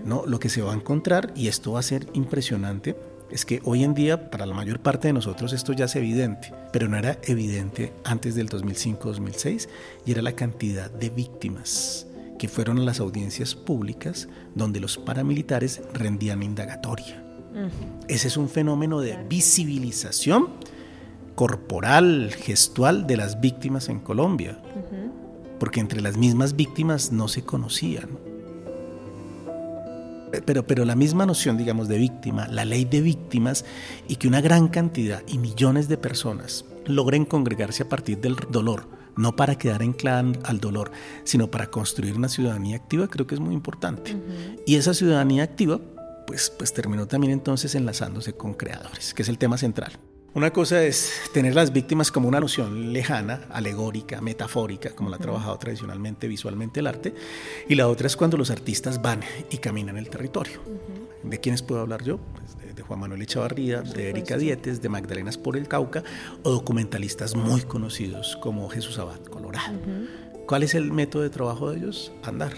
¿No? 0.05 0.25
Lo 0.25 0.39
que 0.39 0.49
se 0.49 0.61
va 0.61 0.71
a 0.71 0.75
encontrar, 0.75 1.31
y 1.35 1.47
esto 1.47 1.73
va 1.73 1.79
a 1.79 1.83
ser 1.83 2.07
impresionante, 2.13 2.95
es 3.29 3.45
que 3.45 3.61
hoy 3.63 3.83
en 3.83 3.93
día 3.93 4.29
para 4.29 4.45
la 4.45 4.53
mayor 4.53 4.79
parte 4.79 5.07
de 5.07 5.13
nosotros 5.13 5.53
esto 5.53 5.73
ya 5.73 5.85
es 5.85 5.95
evidente, 5.95 6.53
pero 6.71 6.87
no 6.87 6.97
era 6.97 7.17
evidente 7.23 7.91
antes 8.03 8.35
del 8.35 8.49
2005-2006 8.49 9.67
y 10.05 10.11
era 10.11 10.21
la 10.21 10.33
cantidad 10.33 10.91
de 10.91 11.09
víctimas 11.09 12.07
que 12.37 12.47
fueron 12.47 12.79
a 12.79 12.83
las 12.83 12.99
audiencias 12.99 13.55
públicas 13.55 14.27
donde 14.53 14.79
los 14.79 14.97
paramilitares 14.97 15.81
rendían 15.93 16.43
indagatoria. 16.43 17.23
Ese 18.07 18.27
es 18.27 18.37
un 18.37 18.49
fenómeno 18.49 18.99
de 18.99 19.17
visibilización 19.29 20.49
corporal, 21.35 22.33
gestual 22.37 23.07
de 23.07 23.17
las 23.17 23.39
víctimas 23.39 23.87
en 23.89 23.99
Colombia, 23.99 24.59
porque 25.59 25.79
entre 25.79 26.01
las 26.01 26.17
mismas 26.17 26.55
víctimas 26.55 27.11
no 27.11 27.27
se 27.29 27.43
conocían 27.43 28.09
pero, 30.41 30.65
pero 30.65 30.85
la 30.85 30.95
misma 30.95 31.25
noción, 31.25 31.57
digamos, 31.57 31.87
de 31.87 31.97
víctima, 31.97 32.47
la 32.47 32.65
ley 32.65 32.85
de 32.85 33.01
víctimas 33.01 33.65
y 34.07 34.15
que 34.15 34.27
una 34.27 34.41
gran 34.41 34.67
cantidad 34.67 35.23
y 35.27 35.37
millones 35.37 35.87
de 35.87 35.97
personas 35.97 36.65
logren 36.85 37.25
congregarse 37.25 37.83
a 37.83 37.89
partir 37.89 38.19
del 38.19 38.35
dolor, 38.49 38.87
no 39.15 39.35
para 39.35 39.57
quedar 39.57 39.81
anclada 39.81 40.31
al 40.43 40.59
dolor, 40.59 40.91
sino 41.23 41.49
para 41.49 41.67
construir 41.67 42.15
una 42.15 42.29
ciudadanía 42.29 42.77
activa, 42.77 43.07
creo 43.07 43.27
que 43.27 43.35
es 43.35 43.41
muy 43.41 43.53
importante. 43.53 44.15
Y 44.65 44.75
esa 44.75 44.93
ciudadanía 44.93 45.43
activa, 45.43 45.79
pues, 46.27 46.49
pues 46.49 46.73
terminó 46.73 47.07
también 47.07 47.33
entonces 47.33 47.75
enlazándose 47.75 48.33
con 48.33 48.53
creadores, 48.53 49.13
que 49.13 49.21
es 49.21 49.29
el 49.29 49.37
tema 49.37 49.57
central. 49.57 49.93
Una 50.35 50.51
cosa 50.51 50.83
es 50.83 51.13
tener 51.31 51.55
las 51.55 51.71
víctimas 51.71 52.11
como 52.11 52.27
una 52.27 52.41
noción 52.41 52.91
lejana, 52.91 53.45
alegórica, 53.51 54.19
metafórica, 54.19 54.89
como 54.89 55.09
la 55.09 55.15
ha 55.15 55.19
trabajado 55.19 55.57
tradicionalmente 55.57 56.27
visualmente 56.27 56.81
el 56.81 56.87
arte, 56.87 57.15
y 57.69 57.75
la 57.75 57.87
otra 57.87 58.07
es 58.07 58.17
cuando 58.17 58.35
los 58.35 58.49
artistas 58.49 59.01
van 59.01 59.21
y 59.49 59.59
caminan 59.59 59.95
el 59.95 60.09
territorio. 60.09 60.59
¿De 61.23 61.39
quiénes 61.39 61.61
puedo 61.61 61.79
hablar 61.79 62.03
yo? 62.03 62.17
Pues 62.17 62.75
de, 62.75 62.81
Juan 62.83 62.99
Manuel 62.99 63.21
Echavarría, 63.21 63.81
de 63.81 64.09
Erika 64.09 64.35
Dietes, 64.35 64.81
de 64.81 64.89
Magdalenas 64.89 65.37
por 65.37 65.55
el 65.55 65.69
Cauca, 65.69 66.03
o 66.43 66.51
documentalistas 66.51 67.33
muy 67.33 67.61
conocidos 67.61 68.37
como 68.41 68.67
Jesús 68.67 68.99
Abad 68.99 69.23
Colorado. 69.23 69.79
¿Cuál 70.47 70.63
es 70.63 70.75
el 70.75 70.91
método 70.91 71.23
de 71.23 71.29
trabajo 71.29 71.71
de 71.71 71.77
ellos? 71.77 72.11
Andar. 72.23 72.51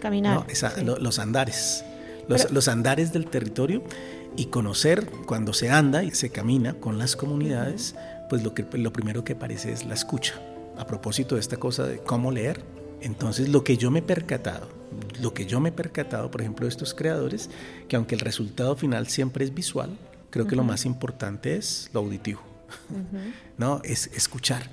Caminar. 0.00 0.46
los 0.86 1.18
andares. 1.18 1.84
Los 2.28 2.68
andares 2.68 3.12
del 3.12 3.26
territorio 3.26 3.82
y 4.36 4.46
conocer 4.46 5.06
cuando 5.26 5.52
se 5.52 5.70
anda 5.70 6.04
y 6.04 6.10
se 6.12 6.30
camina 6.30 6.74
con 6.74 6.98
las 6.98 7.16
comunidades, 7.16 7.94
pues 8.28 8.42
lo, 8.42 8.54
que, 8.54 8.66
lo 8.72 8.92
primero 8.92 9.24
que 9.24 9.32
aparece 9.32 9.72
es 9.72 9.84
la 9.84 9.94
escucha. 9.94 10.34
A 10.76 10.86
propósito 10.86 11.34
de 11.34 11.40
esta 11.40 11.56
cosa 11.56 11.86
de 11.86 11.98
cómo 11.98 12.30
leer, 12.30 12.62
entonces 13.00 13.48
lo 13.48 13.64
que 13.64 13.76
yo 13.76 13.90
me 13.90 14.00
he 14.00 14.02
percatado, 14.02 14.68
lo 15.20 15.34
que 15.34 15.46
yo 15.46 15.60
me 15.60 15.70
he 15.70 15.72
percatado, 15.72 16.30
por 16.30 16.40
ejemplo, 16.40 16.66
de 16.66 16.70
estos 16.70 16.94
creadores, 16.94 17.50
que 17.88 17.96
aunque 17.96 18.14
el 18.14 18.20
resultado 18.20 18.76
final 18.76 19.08
siempre 19.08 19.44
es 19.44 19.52
visual, 19.52 19.98
creo 20.30 20.46
que 20.46 20.56
lo 20.56 20.64
más 20.64 20.84
importante 20.84 21.56
es 21.56 21.90
lo 21.92 22.00
auditivo, 22.00 22.42
¿no? 23.58 23.80
Es 23.84 24.08
escuchar. 24.14 24.70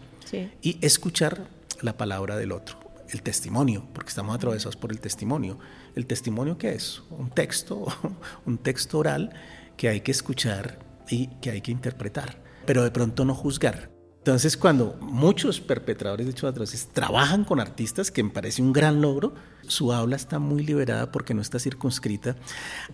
Y 0.61 0.77
escuchar 0.81 1.47
la 1.81 1.95
palabra 1.95 2.35
del 2.35 2.51
otro, 2.51 2.77
el 3.15 3.23
testimonio, 3.23 3.87
porque 3.93 4.09
estamos 4.09 4.35
atravesados 4.35 4.75
por 4.75 4.91
el 4.91 4.99
testimonio. 4.99 5.57
¿El 5.95 6.05
testimonio 6.05 6.57
qué 6.57 6.73
es? 6.75 7.01
Un 7.09 7.29
texto, 7.29 7.85
un 8.45 8.57
texto 8.57 8.99
oral 8.99 9.33
que 9.77 9.87
hay 9.89 10.01
que 10.01 10.11
escuchar 10.11 10.79
y 11.09 11.27
que 11.41 11.51
hay 11.51 11.61
que 11.61 11.71
interpretar, 11.71 12.43
pero 12.65 12.83
de 12.83 12.91
pronto 12.91 13.23
no 13.25 13.33
juzgar. 13.33 13.89
Entonces, 14.17 14.57
cuando 14.57 14.97
muchos 15.01 15.61
perpetradores 15.61 16.25
de 16.25 16.31
hechos 16.31 16.49
atroces 16.49 16.87
trabajan 16.87 17.45
con 17.45 17.59
artistas, 17.59 18.09
que 18.09 18.23
me 18.23 18.31
parece 18.31 18.61
un 18.61 18.73
gran 18.73 18.99
logro, 18.99 19.35
su 19.67 19.93
habla 19.93 20.15
está 20.15 20.39
muy 20.39 20.65
liberada 20.65 21.11
porque 21.11 21.33
no 21.35 21.41
está 21.41 21.59
circunscrita 21.59 22.35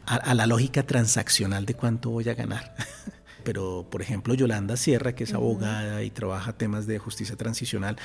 a, 0.05 0.15
a 0.15 0.33
la 0.35 0.45
lógica 0.45 0.83
transaccional 0.83 1.65
de 1.65 1.73
cuánto 1.73 2.09
voy 2.09 2.27
a 2.27 2.33
ganar. 2.33 2.75
pero 3.43 3.85
por 3.89 4.01
ejemplo 4.01 4.33
Yolanda 4.33 4.77
Sierra, 4.77 5.13
que 5.13 5.23
es 5.23 5.33
abogada 5.33 6.03
y 6.03 6.09
trabaja 6.09 6.53
temas 6.53 6.87
de 6.87 6.99
justicia 6.99 7.35
transicional, 7.35 7.97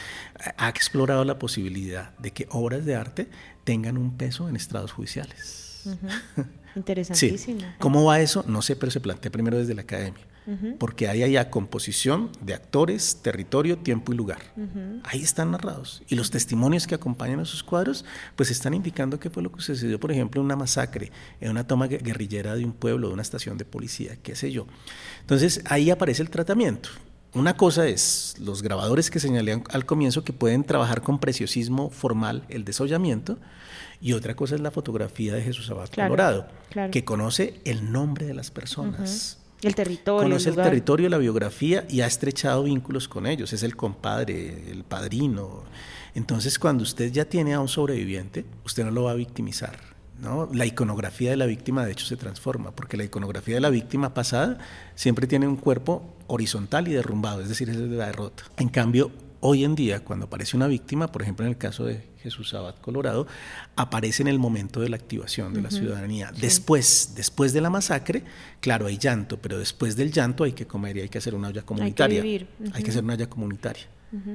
ha 0.56 0.68
explorado 0.68 1.24
la 1.24 1.38
posibilidad 1.38 2.16
de 2.18 2.32
que 2.32 2.46
obras 2.50 2.84
de 2.84 2.96
arte 2.96 3.28
tengan 3.64 3.96
un 3.96 4.16
peso 4.16 4.48
en 4.48 4.56
estrados 4.56 4.92
judiciales. 4.92 5.84
Interesantísimo. 6.76 7.62
¿Cómo 7.78 8.04
va 8.04 8.20
eso? 8.20 8.44
No 8.46 8.60
sé, 8.62 8.76
pero 8.76 8.92
se 8.92 9.00
plantea 9.00 9.30
primero 9.32 9.56
desde 9.56 9.74
la 9.74 9.82
academia. 9.82 10.22
Porque 10.78 11.08
hay 11.08 11.22
allá 11.22 11.50
composición 11.50 12.30
de 12.40 12.54
actores, 12.54 13.20
territorio, 13.22 13.78
tiempo 13.78 14.12
y 14.12 14.16
lugar. 14.16 14.38
Ahí 15.04 15.22
están 15.22 15.50
narrados. 15.50 16.02
Y 16.08 16.14
los 16.14 16.30
testimonios 16.30 16.86
que 16.86 16.94
acompañan 16.94 17.40
a 17.40 17.42
esos 17.42 17.62
cuadros, 17.62 18.04
pues 18.36 18.50
están 18.50 18.74
indicando 18.74 19.18
qué 19.18 19.30
fue 19.30 19.42
lo 19.42 19.50
que 19.50 19.60
sucedió, 19.60 19.98
por 19.98 20.12
ejemplo, 20.12 20.40
en 20.40 20.44
una 20.44 20.56
masacre, 20.56 21.10
en 21.40 21.50
una 21.50 21.66
toma 21.66 21.86
guerrillera 21.86 22.54
de 22.54 22.64
un 22.64 22.72
pueblo, 22.72 23.08
de 23.08 23.14
una 23.14 23.22
estación 23.22 23.58
de 23.58 23.64
policía, 23.64 24.16
qué 24.22 24.36
sé 24.36 24.52
yo. 24.52 24.66
Entonces 25.20 25.62
ahí 25.66 25.90
aparece 25.90 26.22
el 26.22 26.30
tratamiento. 26.30 26.90
Una 27.34 27.56
cosa 27.56 27.86
es 27.86 28.34
los 28.40 28.62
grabadores 28.62 29.10
que 29.10 29.20
señalé 29.20 29.62
al 29.70 29.84
comienzo 29.84 30.24
que 30.24 30.32
pueden 30.32 30.64
trabajar 30.64 31.02
con 31.02 31.18
preciosismo 31.18 31.90
formal 31.90 32.44
el 32.48 32.64
desollamiento 32.64 33.38
y 34.00 34.14
otra 34.14 34.34
cosa 34.34 34.54
es 34.54 34.62
la 34.62 34.70
fotografía 34.70 35.34
de 35.34 35.42
Jesús 35.42 35.70
Abad 35.70 35.88
Colorado, 35.90 36.48
que 36.90 37.04
conoce 37.04 37.60
el 37.64 37.92
nombre 37.92 38.26
de 38.26 38.34
las 38.34 38.50
personas. 38.50 39.38
El 39.62 39.74
territorio. 39.74 40.22
Conoce 40.22 40.50
el, 40.50 40.56
territorio, 40.56 41.08
la 41.08 41.18
biografía 41.18 41.86
y 41.88 42.00
ha 42.02 42.06
estrechado 42.06 42.64
vínculos 42.64 43.08
con 43.08 43.26
ellos. 43.26 43.52
Es 43.52 43.62
el 43.62 43.76
compadre, 43.76 44.70
el 44.70 44.84
padrino. 44.84 45.64
Entonces, 46.14 46.58
cuando 46.58 46.82
usted 46.82 47.10
ya 47.12 47.24
tiene 47.24 47.54
a 47.54 47.60
un 47.60 47.68
sobreviviente, 47.68 48.44
usted 48.64 48.84
no 48.84 48.90
lo 48.90 49.04
va 49.04 49.12
a 49.12 49.14
victimizar. 49.14 49.78
¿no? 50.20 50.48
La 50.52 50.66
iconografía 50.66 51.30
de 51.30 51.36
la 51.36 51.46
víctima, 51.46 51.84
de 51.84 51.92
hecho, 51.92 52.06
se 52.06 52.16
transforma, 52.16 52.70
porque 52.70 52.96
la 52.96 53.04
iconografía 53.04 53.54
de 53.54 53.60
la 53.60 53.70
víctima 53.70 54.14
pasada 54.14 54.58
siempre 54.94 55.26
tiene 55.26 55.46
un 55.46 55.56
cuerpo 55.56 56.02
horizontal 56.26 56.88
y 56.88 56.92
derrumbado, 56.92 57.42
es 57.42 57.48
decir, 57.48 57.68
es 57.70 57.76
de 57.78 57.86
la 57.86 58.06
derrota. 58.06 58.44
En 58.56 58.68
cambio, 58.68 59.10
hoy 59.40 59.64
en 59.64 59.74
día, 59.74 60.00
cuando 60.00 60.26
aparece 60.26 60.56
una 60.56 60.66
víctima, 60.66 61.10
por 61.12 61.22
ejemplo 61.22 61.44
en 61.44 61.50
el 61.50 61.58
caso 61.58 61.84
de 61.84 62.08
Jesús 62.22 62.54
Abad 62.54 62.76
Colorado, 62.76 63.26
aparece 63.76 64.22
en 64.22 64.28
el 64.28 64.38
momento 64.38 64.80
de 64.80 64.88
la 64.88 64.96
activación 64.96 65.54
de 65.54 65.62
la 65.62 65.70
ciudadanía. 65.70 66.32
Después, 66.38 67.12
después 67.14 67.52
de 67.52 67.60
la 67.60 67.70
masacre, 67.70 68.24
claro, 68.60 68.86
hay 68.86 68.98
llanto, 68.98 69.38
pero 69.38 69.58
después 69.58 69.96
del 69.96 70.12
llanto 70.12 70.44
hay 70.44 70.52
que 70.52 70.66
comer 70.66 70.96
y 70.96 71.00
hay 71.02 71.08
que 71.08 71.18
hacer 71.18 71.34
una 71.34 71.48
olla 71.48 71.62
comunitaria. 71.62 72.22
Hay 72.22 72.38
que, 72.38 72.46
hay 72.72 72.82
que 72.82 72.90
hacer 72.90 73.04
una 73.04 73.14
olla 73.14 73.28
comunitaria. 73.28 73.86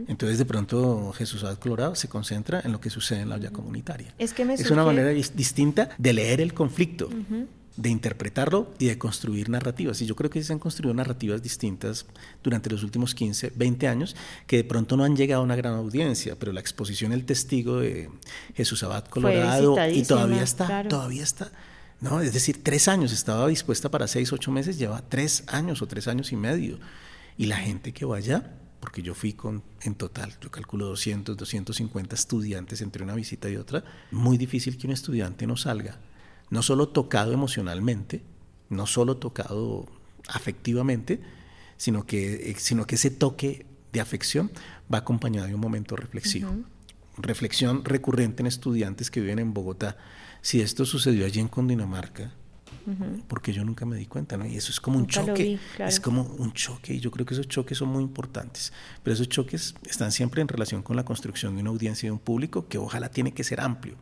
Entonces 0.08 0.38
de 0.38 0.46
pronto 0.46 1.12
Jesús 1.14 1.44
Abad 1.44 1.58
Colorado 1.58 1.96
se 1.96 2.08
concentra 2.08 2.62
en 2.64 2.72
lo 2.72 2.80
que 2.80 2.90
sucede 2.90 3.22
en 3.22 3.30
la 3.30 3.36
olla 3.36 3.52
comunitaria. 3.52 4.14
Es, 4.20 4.34
que 4.34 4.44
es 4.44 4.70
una 4.70 4.84
manera 4.84 5.10
distinta 5.10 5.90
de 5.98 6.14
leer 6.14 6.40
el 6.40 6.54
conflicto 6.54 7.10
de 7.78 7.90
interpretarlo 7.90 8.74
y 8.80 8.88
de 8.88 8.98
construir 8.98 9.50
narrativas. 9.50 10.02
Y 10.02 10.06
yo 10.06 10.16
creo 10.16 10.30
que 10.30 10.44
se 10.44 10.52
han 10.54 10.60
construido 10.60 10.94
narrativas 10.94 11.42
distintas 11.42 12.06
durante 12.44 12.70
los 12.70 12.84
últimos 12.84 13.16
15, 13.16 13.54
20 13.56 13.88
años 13.88 14.16
que 14.46 14.58
de 14.58 14.64
pronto 14.64 14.98
no 14.98 15.04
han 15.04 15.16
llegado 15.16 15.42
a 15.42 15.46
una 15.46 15.56
gran 15.56 15.74
audiencia, 15.74 16.38
pero 16.38 16.52
la 16.52 16.60
exposición 16.60 17.14
El 17.14 17.26
Testigo 17.26 17.80
de 17.80 18.10
Jesús 18.56 18.84
Abad 18.84 19.06
Colorado 19.06 19.76
y 19.90 20.04
todavía 20.04 20.44
está, 20.44 20.88
todavía 20.88 21.24
está. 21.24 21.52
¿no? 22.02 22.20
Es 22.20 22.34
decir, 22.34 22.62
tres 22.64 22.88
años, 22.88 23.14
estaba 23.14 23.48
dispuesta 23.48 23.90
para 23.90 24.08
seis, 24.08 24.34
ocho 24.34 24.52
meses, 24.52 24.78
lleva 24.78 25.02
tres 25.08 25.44
años 25.48 25.82
o 25.82 25.88
tres 25.88 26.08
años 26.08 26.32
y 26.32 26.36
medio. 26.36 26.78
Y 27.38 27.46
la 27.46 27.58
gente 27.58 27.94
que 27.94 28.04
vaya, 28.04 28.52
porque 28.82 29.02
yo 29.02 29.14
fui 29.14 29.34
con, 29.34 29.64
en 29.82 29.96
total, 29.96 30.34
yo 30.42 30.52
calculo 30.52 30.88
200, 30.88 31.38
250 31.38 32.16
estudiantes 32.16 32.82
entre 32.82 33.04
una 33.04 33.16
visita 33.16 33.50
y 33.50 33.56
otra, 33.56 33.84
muy 34.12 34.38
difícil 34.38 34.78
que 34.78 34.88
un 34.88 34.94
estudiante 34.94 35.48
no 35.48 35.56
salga 35.56 35.98
no 36.52 36.62
solo 36.62 36.90
tocado 36.90 37.34
emocionalmente, 37.34 38.22
no 38.70 38.86
solo 38.86 39.18
tocado 39.18 39.88
afectivamente, 40.28 41.20
sino 41.78 42.06
que, 42.06 42.52
eh, 42.52 42.56
sino 42.60 42.86
que 42.86 42.96
ese 42.96 43.10
toque 43.10 43.66
de 43.92 44.02
afección 44.02 44.52
va 44.94 45.00
acompañado 45.00 45.48
de 45.48 45.56
un 45.56 45.62
momento 45.62 45.96
reflexivo. 45.96 46.54
Reflexión 47.18 47.84
recurrente 47.84 48.44
en 48.44 48.48
estudiantes 48.48 49.10
que 49.10 49.22
viven 49.22 49.40
en 49.40 49.54
Bogotá. 49.54 49.98
Si 50.42 50.62
esto 50.62 50.86
sucedió 50.86 51.26
allí 51.26 51.40
en 51.40 51.48
Porque 53.28 53.54
yo 53.54 53.64
nunca 53.64 53.86
me 53.86 53.96
di 53.96 54.06
cuenta, 54.06 54.38
¿no? 54.38 54.46
Y 54.46 54.56
eso 54.56 54.72
es 54.72 54.80
como 54.80 54.98
un 54.98 55.08
choque, 55.08 55.60
es 55.80 56.00
como 56.00 56.24
un 56.24 56.54
choque, 56.54 56.94
y 56.94 57.00
yo 57.00 57.12
creo 57.12 57.26
que 57.26 57.34
esos 57.34 57.48
choques 57.48 57.78
son 57.78 57.90
muy 57.90 58.04
importantes, 58.04 58.74
pero 59.04 59.14
esos 59.14 59.30
choques 59.30 59.76
están 59.90 60.12
siempre 60.12 60.42
en 60.42 60.48
relación 60.48 60.82
con 60.82 60.96
la 60.96 61.06
construcción 61.06 61.56
de 61.56 61.62
una 61.62 61.70
audiencia 61.70 62.08
y 62.08 62.10
de 62.10 62.14
un 62.14 62.20
público 62.20 62.68
que 62.68 62.78
ojalá 62.78 63.10
tiene 63.10 63.34
que 63.34 63.44
ser 63.44 63.62
amplio, 63.62 63.96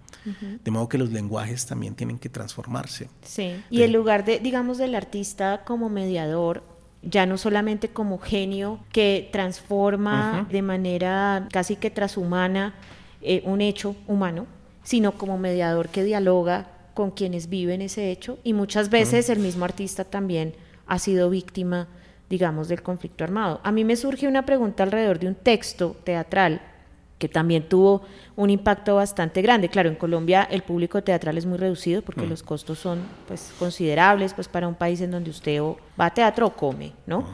de 0.64 0.72
modo 0.72 0.88
que 0.90 0.98
los 0.98 1.12
lenguajes 1.12 1.66
también 1.66 1.96
tienen 1.96 2.20
que 2.20 2.30
transformarse. 2.30 3.10
Sí, 3.24 3.56
y 3.70 3.82
el 3.82 3.92
lugar 3.92 4.26
de, 4.26 4.40
digamos, 4.40 4.78
del 4.78 4.96
artista 4.96 5.64
como 5.66 5.90
mediador, 5.90 6.64
ya 7.02 7.26
no 7.26 7.38
solamente 7.38 7.90
como 7.90 8.20
genio 8.20 8.80
que 8.92 9.30
transforma 9.32 10.48
de 10.52 10.62
manera 10.62 11.48
casi 11.52 11.78
que 11.78 11.90
trashumana 11.90 12.76
eh, 13.22 13.42
un 13.46 13.62
hecho 13.62 13.96
humano, 14.08 14.48
sino 14.84 15.14
como 15.14 15.38
mediador 15.38 15.90
que 15.90 16.04
dialoga 16.04 16.79
con 16.94 17.12
quienes 17.12 17.50
viven 17.50 17.82
ese 17.82 18.12
hecho 18.12 18.40
y 18.44 18.54
muchas 18.54 18.90
veces 18.90 19.30
el 19.30 19.40
mismo 19.40 19.66
artista 19.66 20.04
también 20.04 20.54
ha 20.88 21.00
sido 21.00 21.30
víctima, 21.30 21.88
digamos, 22.30 22.68
del 22.68 22.82
conflicto 22.82 23.24
armado. 23.24 23.62
A 23.64 23.72
mí 23.72 23.84
me 23.84 23.96
surge 23.96 24.28
una 24.28 24.46
pregunta 24.46 24.84
alrededor 24.84 25.20
de 25.20 25.28
un 25.28 25.36
texto 25.36 25.96
teatral 26.04 26.62
que 27.20 27.28
también 27.28 27.64
tuvo 27.68 28.02
un 28.36 28.50
impacto 28.50 28.96
bastante 28.96 29.42
grande. 29.42 29.70
Claro, 29.70 29.90
en 29.90 29.96
Colombia 29.96 30.48
el 30.50 30.64
público 30.64 31.04
teatral 31.04 31.38
es 31.38 31.46
muy 31.46 31.58
reducido 31.58 32.02
porque 32.02 32.22
mm. 32.22 32.30
los 32.30 32.42
costos 32.42 32.80
son 32.80 33.02
pues 33.28 33.52
considerables 33.60 34.34
pues 34.34 34.48
para 34.48 34.68
un 34.68 34.76
país 34.76 35.02
en 35.02 35.12
donde 35.12 35.30
usted 35.30 35.62
va 36.00 36.06
a 36.06 36.14
teatro 36.14 36.48
o 36.48 36.56
come, 36.56 36.94
¿no? 37.06 37.22
Mm. 37.22 37.26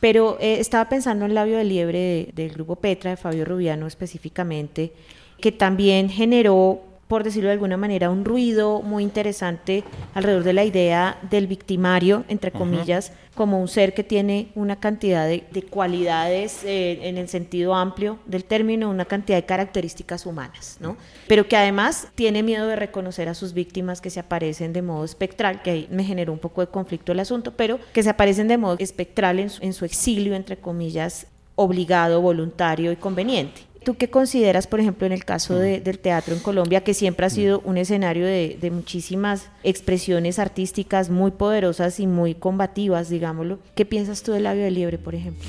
Pero 0.00 0.38
eh, 0.40 0.58
estaba 0.58 0.88
pensando 0.88 1.24
en 1.24 1.34
Labio 1.34 1.58
de 1.58 1.64
Liebre 1.64 2.28
del 2.34 2.50
grupo 2.52 2.76
Petra, 2.76 3.10
de 3.10 3.16
Fabio 3.16 3.44
Rubiano 3.44 3.86
específicamente, 3.86 4.92
que 5.40 5.52
también 5.52 6.08
generó 6.08 6.82
por 7.08 7.22
decirlo 7.22 7.48
de 7.48 7.54
alguna 7.54 7.76
manera, 7.76 8.10
un 8.10 8.24
ruido 8.24 8.82
muy 8.82 9.02
interesante 9.02 9.84
alrededor 10.14 10.42
de 10.42 10.52
la 10.52 10.64
idea 10.64 11.18
del 11.30 11.46
victimario, 11.46 12.24
entre 12.28 12.50
comillas, 12.50 13.12
como 13.36 13.60
un 13.60 13.68
ser 13.68 13.94
que 13.94 14.02
tiene 14.02 14.48
una 14.54 14.76
cantidad 14.76 15.28
de, 15.28 15.42
cualidades 15.70 16.64
eh, 16.64 17.00
en 17.02 17.18
el 17.18 17.28
sentido 17.28 17.74
amplio 17.74 18.18
del 18.26 18.44
término, 18.44 18.90
una 18.90 19.04
cantidad 19.04 19.36
de 19.36 19.44
características 19.44 20.26
humanas, 20.26 20.78
¿no? 20.80 20.96
Pero 21.28 21.46
que 21.46 21.56
además 21.56 22.08
tiene 22.14 22.42
miedo 22.42 22.66
de 22.66 22.76
reconocer 22.76 23.28
a 23.28 23.34
sus 23.34 23.52
víctimas 23.52 24.00
que 24.00 24.10
se 24.10 24.20
aparecen 24.20 24.72
de 24.72 24.82
modo 24.82 25.04
espectral, 25.04 25.62
que 25.62 25.70
ahí 25.70 25.88
me 25.90 26.02
generó 26.02 26.32
un 26.32 26.38
poco 26.38 26.62
de 26.62 26.68
conflicto 26.68 27.12
el 27.12 27.20
asunto, 27.20 27.52
pero 27.52 27.78
que 27.92 28.02
se 28.02 28.10
aparecen 28.10 28.48
de 28.48 28.58
modo 28.58 28.76
espectral 28.80 29.38
en 29.38 29.72
su 29.72 29.84
exilio, 29.84 30.34
entre 30.34 30.56
comillas, 30.56 31.26
obligado, 31.56 32.20
voluntario 32.20 32.90
y 32.92 32.96
conveniente. 32.96 33.65
¿Tú 33.86 33.94
qué 33.94 34.10
consideras, 34.10 34.66
por 34.66 34.80
ejemplo, 34.80 35.06
en 35.06 35.12
el 35.12 35.24
caso 35.24 35.54
mm. 35.54 35.84
del 35.84 36.00
teatro 36.00 36.34
en 36.34 36.40
Colombia, 36.40 36.82
que 36.82 36.92
siempre 36.92 37.24
ha 37.24 37.30
sido 37.30 37.60
mm. 37.60 37.68
un 37.68 37.76
escenario 37.76 38.26
de, 38.26 38.70
muchísimas 38.72 39.48
expresiones 39.62 40.40
artísticas 40.40 41.08
muy 41.08 41.30
poderosas 41.30 42.00
y 42.00 42.08
muy 42.08 42.34
combativas, 42.34 43.08
digámoslo? 43.08 43.60
¿Qué 43.76 43.84
piensas 43.84 44.24
tú 44.24 44.32
del 44.32 44.42
labio 44.42 44.64
de 44.64 44.72
liebre, 44.72 44.98
por 44.98 45.14
ejemplo? 45.14 45.48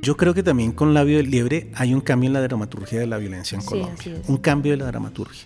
Yo 0.00 0.16
creo 0.16 0.32
que 0.32 0.42
también 0.42 0.72
con 0.72 0.94
labio 0.94 1.18
de 1.18 1.24
liebre 1.24 1.70
hay 1.74 1.92
un 1.92 2.00
cambio 2.00 2.28
en 2.28 2.32
la 2.32 2.40
dramaturgia 2.40 2.98
de 2.98 3.06
la 3.06 3.18
violencia 3.18 3.58
en 3.58 3.66
Colombia. 3.66 4.22
Un 4.28 4.38
cambio 4.38 4.72
de 4.72 4.78
la 4.78 4.86
dramaturgia. 4.86 5.44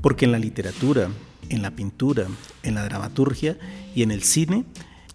Porque 0.00 0.24
en 0.24 0.32
la 0.32 0.40
literatura, 0.40 1.10
en 1.48 1.62
la 1.62 1.70
pintura, 1.70 2.26
en 2.64 2.74
la 2.74 2.82
dramaturgia 2.82 3.56
y 3.94 4.02
en 4.02 4.10
el 4.10 4.24
cine 4.24 4.64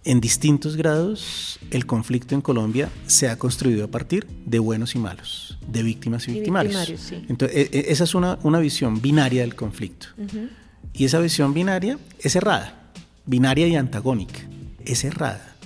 en 0.04 0.20
distintos 0.20 0.76
grados, 0.76 1.58
el 1.70 1.86
conflicto 1.86 2.34
en 2.34 2.40
Colombia 2.40 2.90
se 3.06 3.28
ha 3.28 3.38
construido 3.38 3.84
a 3.84 3.88
partir 3.88 4.26
de 4.44 4.58
buenos 4.58 4.94
y 4.94 4.98
malos, 4.98 5.58
de 5.66 5.82
víctimas 5.82 6.28
y, 6.28 6.32
victimarios. 6.32 7.12
Entonces, 7.28 7.56
e, 7.72 7.78
e, 7.78 7.84
esa 7.92 8.04
es 8.04 8.14
una, 8.14 8.36
visión 8.58 9.00
binaria 9.00 9.42
del 9.42 9.54
conflicto. 9.54 10.08
Y 10.92 11.04
esa 11.04 11.18
visión 11.20 11.54
binaria 11.54 11.98
es 12.20 12.36
errada, 12.36 12.90
binaria 13.26 13.66
y 13.66 13.76
antagónica, 13.76 14.40
es 14.84 15.04
errada. 15.04 15.56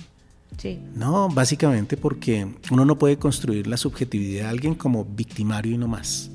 Sí. 0.57 0.79
No, 0.95 1.29
básicamente 1.29 1.95
porque 1.95 2.47
uno 2.69 2.83
no 2.83 2.97
puede 2.97 3.17
construir 3.17 3.67
la 3.67 3.77
subjetividad 3.77 4.43
de 4.43 4.49
alguien 4.49 4.75
como 4.75 5.05
victimario 5.05 5.73
y 5.73 5.77
no 5.77 5.87
más 5.87 6.31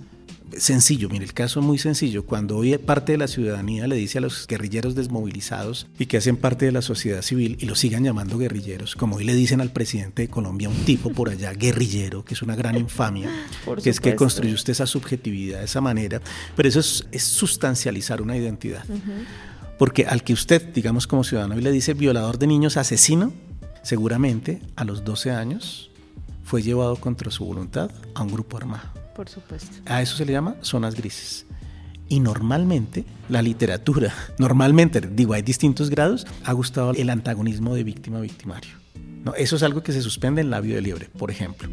sencillo, 0.58 1.08
mire, 1.08 1.24
el 1.24 1.32
caso 1.32 1.60
es 1.60 1.66
muy 1.66 1.78
sencillo. 1.78 2.24
Cuando 2.24 2.56
hoy 2.56 2.76
parte 2.78 3.12
de 3.12 3.18
la 3.18 3.28
ciudadanía 3.28 3.86
le 3.86 3.96
dice 3.96 4.18
a 4.18 4.20
los 4.20 4.46
guerrilleros 4.46 4.94
desmovilizados 4.94 5.86
y 5.98 6.06
que 6.06 6.16
hacen 6.16 6.36
parte 6.36 6.66
de 6.66 6.72
la 6.72 6.82
sociedad 6.82 7.22
civil 7.22 7.56
y 7.60 7.66
lo 7.66 7.74
sigan 7.74 8.04
llamando 8.04 8.38
guerrilleros, 8.38 8.96
como 8.96 9.16
hoy 9.16 9.24
le 9.24 9.34
dicen 9.34 9.60
al 9.60 9.70
presidente 9.70 10.22
de 10.22 10.28
Colombia, 10.28 10.68
un 10.68 10.84
tipo 10.84 11.10
por 11.10 11.30
allá 11.30 11.52
guerrillero, 11.52 12.24
que 12.24 12.34
es 12.34 12.42
una 12.42 12.56
gran 12.56 12.76
infamia, 12.76 13.30
que 13.82 13.90
es 13.90 14.00
que 14.00 14.14
construye 14.14 14.54
usted 14.54 14.72
esa 14.72 14.86
subjetividad 14.86 15.58
de 15.58 15.64
esa 15.64 15.80
manera, 15.80 16.20
pero 16.56 16.68
eso 16.68 16.80
es, 16.80 17.22
sustancializar 17.22 18.22
una 18.22 18.36
identidad. 18.36 18.84
Porque 19.78 20.06
al 20.06 20.22
que 20.22 20.32
usted, 20.32 20.72
digamos 20.72 21.06
como 21.06 21.24
ciudadano, 21.24 21.56
le 21.56 21.72
dice 21.72 21.94
violador 21.94 22.38
de 22.38 22.46
niños, 22.46 22.76
asesino, 22.76 23.32
seguramente 23.82 24.60
a 24.76 24.84
los 24.84 25.04
12 25.04 25.30
años 25.30 25.90
fue 26.44 26.62
llevado 26.62 26.96
contra 26.96 27.30
su 27.30 27.44
voluntad 27.44 27.90
a 28.14 28.22
un 28.22 28.30
grupo 28.30 28.56
armado. 28.56 29.03
Por 29.14 29.28
supuesto. 29.28 29.76
A 29.86 30.02
eso 30.02 30.16
se 30.16 30.26
le 30.26 30.32
llama 30.32 30.56
zonas 30.60 30.94
grises. 30.94 31.46
Y 32.08 32.20
normalmente 32.20 33.04
la 33.28 33.42
literatura, 33.42 34.12
normalmente, 34.38 35.00
digo, 35.00 35.34
hay 35.34 35.42
distintos 35.42 35.90
grados, 35.90 36.26
ha 36.44 36.52
gustado 36.52 36.92
el 36.92 37.10
antagonismo 37.10 37.74
de 37.74 37.84
víctima-victimario. 37.84 38.70
No, 39.24 39.34
eso 39.34 39.56
es 39.56 39.62
algo 39.62 39.82
que 39.82 39.92
se 39.92 40.02
suspende 40.02 40.42
en 40.42 40.50
labio 40.50 40.74
de 40.74 40.82
liebre, 40.82 41.08
por 41.16 41.30
ejemplo. 41.30 41.68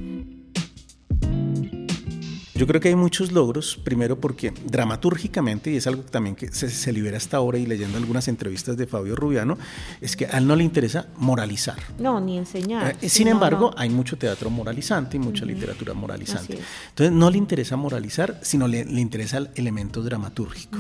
Yo 2.62 2.68
creo 2.68 2.80
que 2.80 2.90
hay 2.90 2.96
muchos 2.96 3.32
logros, 3.32 3.80
primero 3.84 4.20
porque 4.20 4.54
dramatúrgicamente, 4.68 5.72
y 5.72 5.78
es 5.78 5.88
algo 5.88 6.04
también 6.04 6.36
que 6.36 6.52
se, 6.52 6.94
libera 6.94 7.18
hasta 7.18 7.38
ahora 7.38 7.58
y 7.58 7.66
leyendo 7.66 7.98
algunas 7.98 8.28
entrevistas 8.28 8.78
de 8.78 8.86
Fabio 8.86 9.16
Rubiano, 9.16 9.58
es 10.00 10.16
que 10.16 10.28
a 10.28 10.38
él 10.38 10.46
no 10.46 10.56
le 10.56 10.64
interesa 10.64 11.08
moralizar. 11.18 11.80
No, 11.98 12.22
ni 12.22 12.38
enseñar. 12.38 12.98
Eh, 13.02 13.10
sin 13.10 13.30
embargo, 13.30 13.74
hay 13.76 13.90
mucho 13.90 14.16
teatro 14.16 14.52
moralizante 14.52 15.18
y 15.18 15.20
mucha 15.20 15.44
literatura 15.44 15.96
moralizante. 15.96 16.60
Entonces, 16.90 17.12
no 17.12 17.32
le 17.32 17.40
interesa 17.40 17.78
moralizar, 17.78 18.40
sino 18.44 18.68
le, 18.68 18.82
interesa 18.82 19.40
el 19.40 19.50
elemento 19.56 20.04
dramatúrgico. 20.04 20.78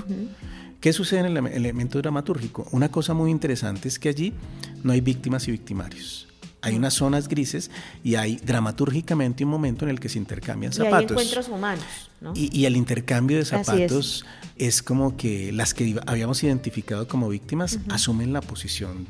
¿Qué 0.79 0.93
sucede 0.93 1.21
en 1.21 1.35
el 1.35 1.47
elemento 1.47 1.99
dramatúrgico? 1.99 2.67
Una 2.73 2.89
cosa 2.91 3.15
muy 3.15 3.31
interesante 3.31 3.87
es 3.87 3.97
que 3.97 4.09
allí 4.09 4.35
no 4.83 4.93
hay 4.93 5.01
víctimas 5.01 5.47
y 5.47 5.51
victimarios 5.51 6.30
hay 6.61 6.75
unas 6.75 6.93
zonas 6.93 7.27
grises 7.27 7.71
y 8.03 8.15
hay 8.15 8.37
dramatúrgicamente 8.37 9.43
un 9.43 9.49
momento 9.49 9.85
en 9.85 9.91
el 9.91 9.99
que 9.99 10.09
se 10.09 10.17
intercambian 10.17 10.71
zapatos. 10.71 11.01
Y 11.01 11.03
hay 11.03 11.03
encuentros 11.03 11.47
humanos. 11.49 11.85
¿no? 12.21 12.33
Y, 12.35 12.65
el 12.65 12.75
intercambio 12.75 13.37
de 13.37 13.45
zapatos 13.45 14.25
es. 14.55 14.83
como 14.83 15.17
que 15.17 15.51
las 15.51 15.73
que 15.73 15.99
habíamos 16.05 16.43
identificado 16.43 17.07
como 17.07 17.29
víctimas 17.29 17.79
asumen 17.89 18.31
la 18.31 18.41
posición 18.41 19.07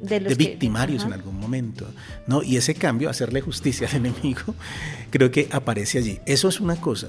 de, 0.00 0.20
victimarios 0.34 1.04
en 1.04 1.12
algún 1.12 1.38
momento. 1.38 1.86
¿no? 2.26 2.42
Y 2.42 2.56
ese 2.56 2.74
cambio, 2.74 3.10
hacerle 3.10 3.40
justicia 3.40 3.88
al 3.88 3.94
enemigo, 4.06 4.54
creo 5.10 5.30
que 5.30 5.48
aparece 5.50 5.98
allí. 5.98 6.20
Eso 6.26 6.48
es 6.48 6.60
una 6.60 6.76
cosa. 6.76 7.08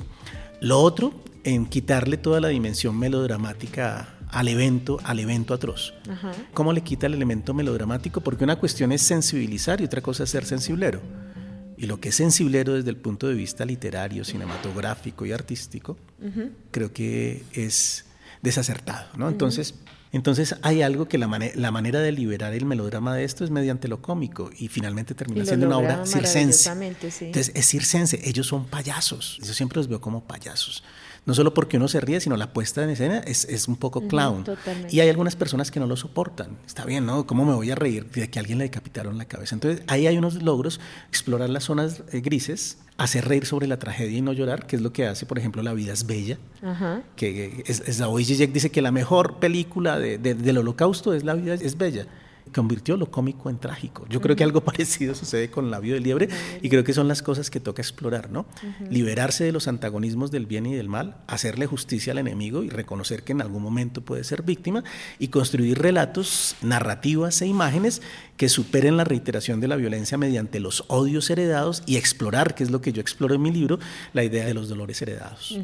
Lo 0.62 0.80
otro, 0.80 1.14
en 1.44 1.68
quitarle 1.68 2.18
toda 2.18 2.40
la 2.40 2.48
dimensión 2.48 2.98
melodramática 2.98 4.15
al 4.36 4.50
evento, 4.50 5.00
al 5.06 5.20
evento 5.22 5.54
atroz. 5.54 5.94
¿Cómo 6.54 6.74
le 6.74 6.82
quita 6.82 7.08
el 7.08 7.14
elemento 7.14 7.54
melodramático? 7.54 8.20
Porque 8.20 8.44
una 8.44 8.58
cuestión 8.58 8.92
es 8.92 9.02
sensibilizar 9.02 9.80
y 9.80 9.86
otra 9.86 10.02
cosa 10.02 10.26
es 10.26 10.30
ser 10.30 10.44
sensiblero. 10.44 11.02
Y 11.78 11.86
lo 11.86 12.02
que 12.02 12.10
es 12.10 12.16
sensiblero 12.16 12.74
desde 12.74 12.90
el 12.90 12.98
punto 12.98 13.30
de 13.30 13.34
vista 13.34 13.64
literario, 13.64 14.26
cinematográfico 14.26 15.26
y 15.26 15.32
artístico, 15.32 15.98
creo 16.72 16.92
que 16.92 17.44
es 17.54 18.08
desacertado. 18.42 19.08
¿no? 19.16 19.30
Entonces, 19.30 19.76
entonces 20.12 20.58
hay 20.64 20.82
algo 20.82 21.08
que 21.08 21.18
la, 21.18 21.30
la, 21.56 21.72
manera 21.72 22.02
de 22.02 22.12
liberar 22.12 22.54
el 22.54 22.66
melodrama 22.66 23.16
de 23.16 23.24
esto 23.24 23.46
es 23.46 23.52
mediante 23.52 23.88
lo 23.88 24.02
cómico 24.02 24.50
y 24.58 24.68
finalmente 24.68 25.16
termina 25.16 25.46
siendo 25.46 25.68
una 25.68 25.78
obra 25.78 26.06
circense. 26.06 26.70
Entonces 26.72 27.54
es 27.56 27.70
circense, 27.70 28.20
ellos 28.26 28.48
son 28.48 28.66
payasos, 28.66 29.40
yo 29.42 29.54
siempre 29.54 29.78
los 29.78 29.88
veo 29.88 30.02
como 30.02 30.26
payasos 30.26 30.84
no 31.26 31.34
solo 31.34 31.54
porque 31.54 31.78
uno 31.78 31.88
se 31.88 32.00
ríe, 32.00 32.20
sino 32.20 32.38
la 32.38 32.54
puesta 32.54 32.84
en 32.84 32.92
escena 32.92 33.20
es, 33.20 33.46
es 33.46 33.68
un 33.68 33.76
poco 33.76 34.08
clown. 34.08 34.46
y 34.90 35.00
hay 35.00 35.10
algunas 35.10 35.36
personas 35.36 35.72
que 35.72 35.80
no 35.80 35.88
lo 35.88 35.98
soportan. 35.98 36.58
Está 36.66 36.86
bien, 36.86 37.06
¿no? 37.06 37.26
¿Cómo 37.26 37.46
me 37.46 37.54
voy 37.54 37.72
a 37.72 37.76
reír 37.76 38.10
de 38.12 38.30
que 38.30 38.40
a 38.40 38.42
alguien 38.42 38.60
le 38.60 38.66
decapitaron 38.66 39.18
la 39.18 39.26
cabeza? 39.26 39.56
Entonces, 39.56 39.84
ahí 39.88 40.08
hay 40.08 40.18
unos 40.18 40.42
logros, 40.42 40.80
explorar 41.10 41.50
las 41.50 41.64
zonas 41.64 42.04
eh, 42.12 42.22
grises, 42.22 42.78
hacer 42.98 43.28
reír 43.28 43.46
sobre 43.46 43.68
la 43.68 43.80
tragedia 43.80 44.18
y 44.18 44.22
no 44.22 44.34
llorar, 44.34 44.68
que 44.68 44.76
es 44.76 44.82
lo 44.82 44.94
que 44.94 45.08
hace, 45.08 45.26
por 45.26 45.40
ejemplo, 45.40 45.64
La 45.64 45.74
vida 45.74 45.94
es 45.94 46.06
bella, 46.06 46.38
que 47.16 47.64
es, 47.66 47.82
es 47.82 48.54
dice 48.54 48.70
que 48.72 48.82
la 48.82 48.92
mejor 48.92 49.40
película 49.40 50.00
de, 50.00 50.18
del 50.18 50.58
holocausto 50.58 51.14
es 51.14 51.24
La 51.24 51.34
vida 51.34 51.56
es 51.56 51.78
bella 51.78 52.08
convirtió 52.54 52.98
lo 52.98 53.12
cómico 53.12 53.50
en 53.50 53.58
trágico. 53.58 54.06
Yo 54.10 54.22
creo 54.22 54.36
que 54.36 54.44
algo 54.44 54.62
parecido 54.66 55.16
sucede 55.16 55.50
con 55.50 55.72
Labio 55.72 55.94
de 55.94 56.00
Liebre 56.00 56.30
y 56.62 56.70
creo 56.70 56.84
que 56.84 56.94
son 56.94 57.08
las 57.08 57.22
cosas 57.22 57.50
que 57.50 57.60
toca 57.60 57.82
explorar, 57.82 58.32
¿no? 58.32 58.46
Liberarse 58.90 59.44
de 59.44 59.52
los 59.52 59.68
antagonismos 59.68 60.32
del 60.32 60.46
bien 60.46 60.66
y 60.66 60.76
del 60.76 60.90
mal, 60.90 61.18
hacerle 61.28 61.66
justicia 61.66 62.14
al 62.14 62.20
enemigo 62.20 62.64
y 62.64 62.70
reconocer 62.70 63.24
que 63.24 63.34
en 63.34 63.42
algún 63.42 63.62
momento 63.62 64.02
puede 64.02 64.24
ser 64.24 64.44
víctima 64.44 64.84
y 65.20 65.30
construir 65.30 65.80
relatos, 65.80 66.56
narrativas 66.62 67.42
e 67.42 67.48
imágenes 67.48 68.02
que 68.38 68.50
superen 68.50 68.98
la 68.98 69.04
reiteración 69.04 69.60
de 69.60 69.68
la 69.68 69.76
violencia 69.76 70.18
mediante 70.18 70.60
los 70.60 70.84
odios 70.88 71.30
heredados 71.30 71.84
y 71.86 71.98
explorar, 71.98 72.56
que 72.56 72.64
es 72.64 72.72
lo 72.72 72.82
que 72.82 72.92
yo 72.92 73.02
exploro 73.02 73.36
en 73.36 73.42
mi 73.42 73.52
libro, 73.52 73.80
la 74.14 74.24
idea 74.24 74.46
de 74.46 74.54
los 74.54 74.70
dolores 74.70 75.02
heredados. 75.02 75.58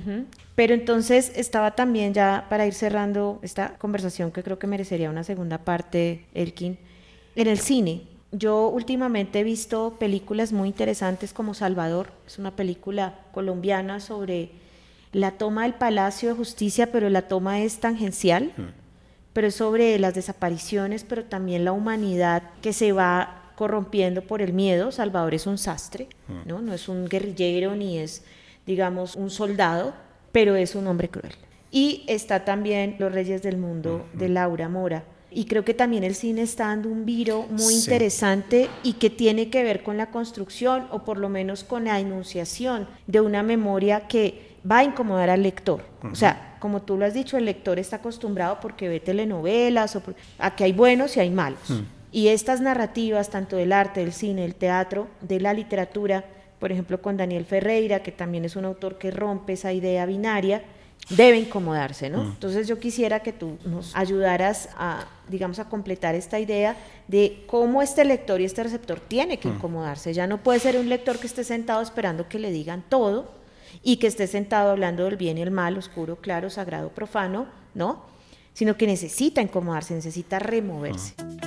Pero 0.55 0.73
entonces 0.73 1.31
estaba 1.35 1.71
también 1.71 2.13
ya 2.13 2.45
para 2.49 2.65
ir 2.67 2.73
cerrando 2.73 3.39
esta 3.41 3.77
conversación 3.77 4.31
que 4.31 4.43
creo 4.43 4.59
que 4.59 4.67
merecería 4.67 5.09
una 5.09 5.23
segunda 5.23 5.59
parte, 5.59 6.25
Elkin, 6.33 6.77
en 7.35 7.47
el 7.47 7.59
cine. 7.59 8.03
Yo 8.31 8.67
últimamente 8.67 9.39
he 9.39 9.43
visto 9.43 9.97
películas 9.99 10.51
muy 10.51 10.69
interesantes 10.69 11.33
como 11.33 11.53
Salvador, 11.53 12.11
es 12.25 12.37
una 12.37 12.55
película 12.55 13.19
colombiana 13.33 13.99
sobre 13.99 14.51
la 15.11 15.31
toma 15.31 15.63
del 15.63 15.73
Palacio 15.73 16.29
de 16.29 16.35
Justicia, 16.35 16.91
pero 16.91 17.09
la 17.09 17.23
toma 17.23 17.59
es 17.59 17.79
tangencial, 17.79 18.53
mm. 18.55 18.61
pero 19.33 19.47
es 19.47 19.55
sobre 19.55 19.99
las 19.99 20.13
desapariciones, 20.13 21.03
pero 21.03 21.25
también 21.25 21.65
la 21.65 21.73
humanidad 21.73 22.43
que 22.61 22.71
se 22.71 22.93
va 22.93 23.51
corrompiendo 23.55 24.21
por 24.21 24.41
el 24.41 24.53
miedo. 24.53 24.91
Salvador 24.91 25.33
es 25.33 25.47
un 25.47 25.57
sastre, 25.57 26.07
mm. 26.27 26.47
¿no? 26.47 26.61
no 26.61 26.73
es 26.73 26.87
un 26.87 27.07
guerrillero 27.07 27.75
ni 27.75 27.99
es, 27.99 28.23
digamos, 28.65 29.15
un 29.15 29.29
soldado, 29.29 29.93
pero 30.31 30.55
es 30.55 30.75
un 30.75 30.87
hombre 30.87 31.09
cruel. 31.09 31.33
Y 31.71 32.03
está 32.07 32.43
también 32.43 32.95
Los 32.99 33.13
Reyes 33.13 33.41
del 33.41 33.57
Mundo 33.57 34.05
de 34.13 34.29
Laura 34.29 34.67
Mora. 34.67 35.05
Y 35.33 35.45
creo 35.45 35.63
que 35.63 35.73
también 35.73 36.03
el 36.03 36.13
cine 36.13 36.41
está 36.41 36.67
dando 36.67 36.89
un 36.89 37.05
viro 37.05 37.45
muy 37.49 37.73
interesante 37.73 38.69
y 38.83 38.93
que 38.93 39.09
tiene 39.09 39.49
que 39.49 39.63
ver 39.63 39.81
con 39.81 39.95
la 39.95 40.11
construcción 40.11 40.87
o 40.91 41.05
por 41.05 41.17
lo 41.17 41.29
menos 41.29 41.63
con 41.63 41.85
la 41.85 42.01
enunciación 42.01 42.89
de 43.07 43.21
una 43.21 43.41
memoria 43.41 44.07
que 44.09 44.57
va 44.69 44.79
a 44.79 44.83
incomodar 44.83 45.29
al 45.29 45.43
lector. 45.43 45.85
O 46.11 46.15
sea, 46.15 46.57
como 46.59 46.81
tú 46.81 46.97
lo 46.97 47.05
has 47.05 47.13
dicho, 47.13 47.37
el 47.37 47.45
lector 47.45 47.79
está 47.79 47.97
acostumbrado 47.97 48.59
porque 48.59 48.89
ve 48.89 48.99
telenovelas 48.99 49.95
o 49.95 50.03
a 50.37 50.55
que 50.55 50.65
hay 50.65 50.73
buenos 50.73 51.15
y 51.15 51.21
hay 51.21 51.29
malos. 51.29 51.81
Y 52.11 52.27
estas 52.27 52.59
narrativas, 52.59 53.29
tanto 53.29 53.55
del 53.55 53.71
arte, 53.71 54.01
del 54.01 54.11
cine, 54.11 54.41
del 54.41 54.55
teatro, 54.55 55.07
de 55.21 55.39
la 55.39 55.53
literatura, 55.53 56.25
por 56.61 56.71
ejemplo, 56.71 57.01
con 57.01 57.17
Daniel 57.17 57.43
Ferreira, 57.43 58.03
que 58.03 58.11
también 58.11 58.45
es 58.45 58.55
un 58.55 58.65
autor 58.65 58.99
que 58.99 59.09
rompe 59.09 59.53
esa 59.53 59.73
idea 59.73 60.05
binaria, 60.05 60.61
debe 61.09 61.39
incomodarse, 61.39 62.07
¿no? 62.07 62.23
Mm. 62.23 62.27
Entonces 62.27 62.67
yo 62.67 62.79
quisiera 62.79 63.21
que 63.21 63.33
tú 63.33 63.57
nos 63.65 63.95
ayudaras 63.95 64.69
a, 64.77 65.07
digamos, 65.27 65.57
a 65.57 65.67
completar 65.67 66.13
esta 66.13 66.39
idea 66.39 66.77
de 67.07 67.45
cómo 67.47 67.81
este 67.81 68.05
lector 68.05 68.39
y 68.39 68.45
este 68.45 68.61
receptor 68.61 68.99
tiene 68.99 69.39
que 69.39 69.47
mm. 69.47 69.55
incomodarse. 69.55 70.13
Ya 70.13 70.27
no 70.27 70.43
puede 70.43 70.59
ser 70.59 70.77
un 70.77 70.87
lector 70.87 71.17
que 71.17 71.25
esté 71.25 71.43
sentado 71.43 71.81
esperando 71.81 72.29
que 72.29 72.37
le 72.37 72.51
digan 72.51 72.83
todo 72.87 73.31
y 73.81 73.97
que 73.97 74.05
esté 74.05 74.27
sentado 74.27 74.69
hablando 74.69 75.05
del 75.05 75.17
bien 75.17 75.39
y 75.39 75.41
el 75.41 75.49
mal, 75.49 75.75
oscuro, 75.79 76.17
claro, 76.17 76.51
sagrado, 76.51 76.89
profano, 76.89 77.47
¿no? 77.73 78.03
Sino 78.53 78.77
que 78.77 78.85
necesita 78.85 79.41
incomodarse, 79.41 79.95
necesita 79.95 80.37
removerse. 80.37 81.15
Mm. 81.17 81.40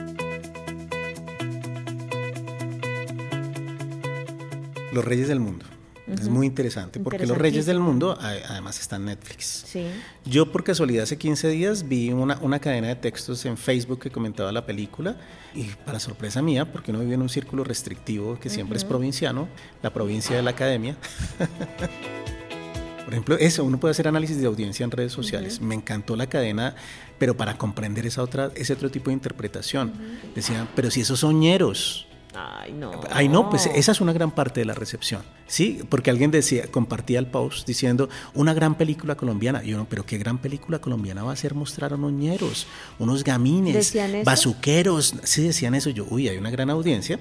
Los 4.95 5.05
Reyes 5.05 5.29
del 5.29 5.41
Mundo. 5.41 5.67
Es 6.07 6.29
muy 6.29 6.47
interesante 6.47 7.01
porque 7.01 7.27
Los 7.27 7.39
Reyes 7.39 7.65
del 7.65 7.81
Mundo 7.81 8.17
además 8.21 8.79
está 8.79 8.97
en 8.97 9.07
Netflix. 9.07 9.65
Sí. 9.67 9.87
Yo 10.27 10.53
por 10.53 10.63
casualidad 10.63 11.05
hace 11.05 11.17
15 11.17 11.49
días 11.49 11.89
vi 11.89 12.13
una, 12.13 12.39
una, 12.43 12.59
cadena 12.59 12.89
de 12.89 12.97
textos 12.97 13.47
en 13.47 13.57
Facebook 13.57 14.01
que 14.01 14.11
comentaba 14.11 14.53
la 14.53 14.67
película 14.67 15.17
y 15.55 15.65
para 15.87 15.99
sorpresa 15.99 16.43
mía, 16.43 16.71
porque 16.71 16.91
uno 16.91 17.01
vive 17.01 17.15
en 17.15 17.23
un 17.23 17.31
círculo 17.31 17.65
restrictivo 17.65 18.39
que 18.39 18.51
siempre 18.51 18.77
es 18.77 18.85
provinciano, 18.85 19.49
la 19.83 19.95
provincia 19.95 20.37
de 20.37 20.43
la 20.43 20.51
academia. 20.51 20.97
Por 23.05 23.13
ejemplo, 23.13 23.37
eso, 23.39 23.65
uno 23.65 23.81
puede 23.81 23.93
hacer 23.93 24.09
análisis 24.09 24.39
de 24.41 24.47
audiencia 24.47 24.85
en 24.85 24.91
redes 24.91 25.13
sociales. 25.13 25.61
Me 25.61 25.75
encantó 25.75 26.17
la 26.17 26.27
cadena, 26.27 26.75
pero 27.19 27.37
para 27.37 27.57
comprender 27.57 28.07
esa 28.07 28.23
otra, 28.23 28.51
ese 28.55 28.73
otro 28.73 28.91
tipo 28.91 29.11
de 29.11 29.15
interpretación. 29.15 29.93
Decían, 30.35 30.69
pero 30.75 30.91
si 30.91 31.03
esos 31.03 31.21
soñeros, 31.21 32.07
Ay, 32.35 32.73
no. 32.73 33.01
Ay, 33.11 33.29
no, 33.29 33.49
pues 33.49 33.67
esa 33.67 33.93
es 33.93 34.01
una 34.01 34.13
gran 34.13 34.33
parte 34.33 34.61
de 34.61 34.67
la 34.67 34.75
recepción. 34.75 35.23
Sí, 35.47 35.81
porque 35.89 36.11
alguien 36.11 36.31
decía, 36.31 36.67
compartía 36.71 37.19
el 37.19 37.27
post 37.27 37.67
diciendo, 37.67 38.09
una 38.35 38.55
gran 38.55 38.75
película 38.77 39.17
colombiana. 39.17 39.63
Y 39.65 39.75
uno, 39.75 39.87
pero 39.89 40.05
qué 40.05 40.19
gran 40.19 40.39
película 40.39 40.81
colombiana 40.81 41.23
va 41.23 41.33
a 41.33 41.37
ser 41.37 41.55
mostrar 41.55 41.93
a 41.93 41.97
unos 41.97 42.13
ñeros, 42.13 42.67
unos 42.99 43.23
gamines, 43.23 43.95
bazuqueros. 44.25 45.15
Sí, 45.23 45.45
decían 45.45 45.75
eso. 45.75 45.91
Yo, 45.91 46.07
uy, 46.11 46.29
hay 46.29 46.37
una 46.37 46.51
gran 46.51 46.71
audiencia 46.71 47.19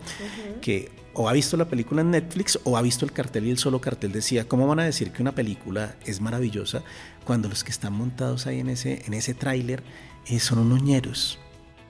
que 0.61 0.91
o 1.13 1.29
ha 1.29 1.33
visto 1.33 1.57
la 1.57 1.65
película 1.65 2.01
en 2.01 2.11
Netflix 2.11 2.59
o 2.63 2.75
ha 2.77 2.81
visto 2.81 3.05
el 3.05 3.11
cartel 3.11 3.45
y 3.45 3.51
el 3.51 3.57
solo 3.57 3.79
cartel 3.79 4.11
decía, 4.11 4.47
¿cómo 4.47 4.67
van 4.67 4.79
a 4.79 4.83
decir 4.83 5.11
que 5.11 5.21
una 5.21 5.33
película 5.33 5.95
es 6.05 6.21
maravillosa 6.21 6.81
cuando 7.23 7.49
los 7.49 7.63
que 7.63 7.71
están 7.71 7.93
montados 7.93 8.47
ahí 8.47 8.59
en 8.59 8.69
ese, 8.69 9.03
en 9.05 9.13
ese 9.13 9.33
tráiler 9.33 9.83
eh, 10.27 10.39
son 10.39 10.59
unos 10.59 10.81
ñeros? 10.81 11.37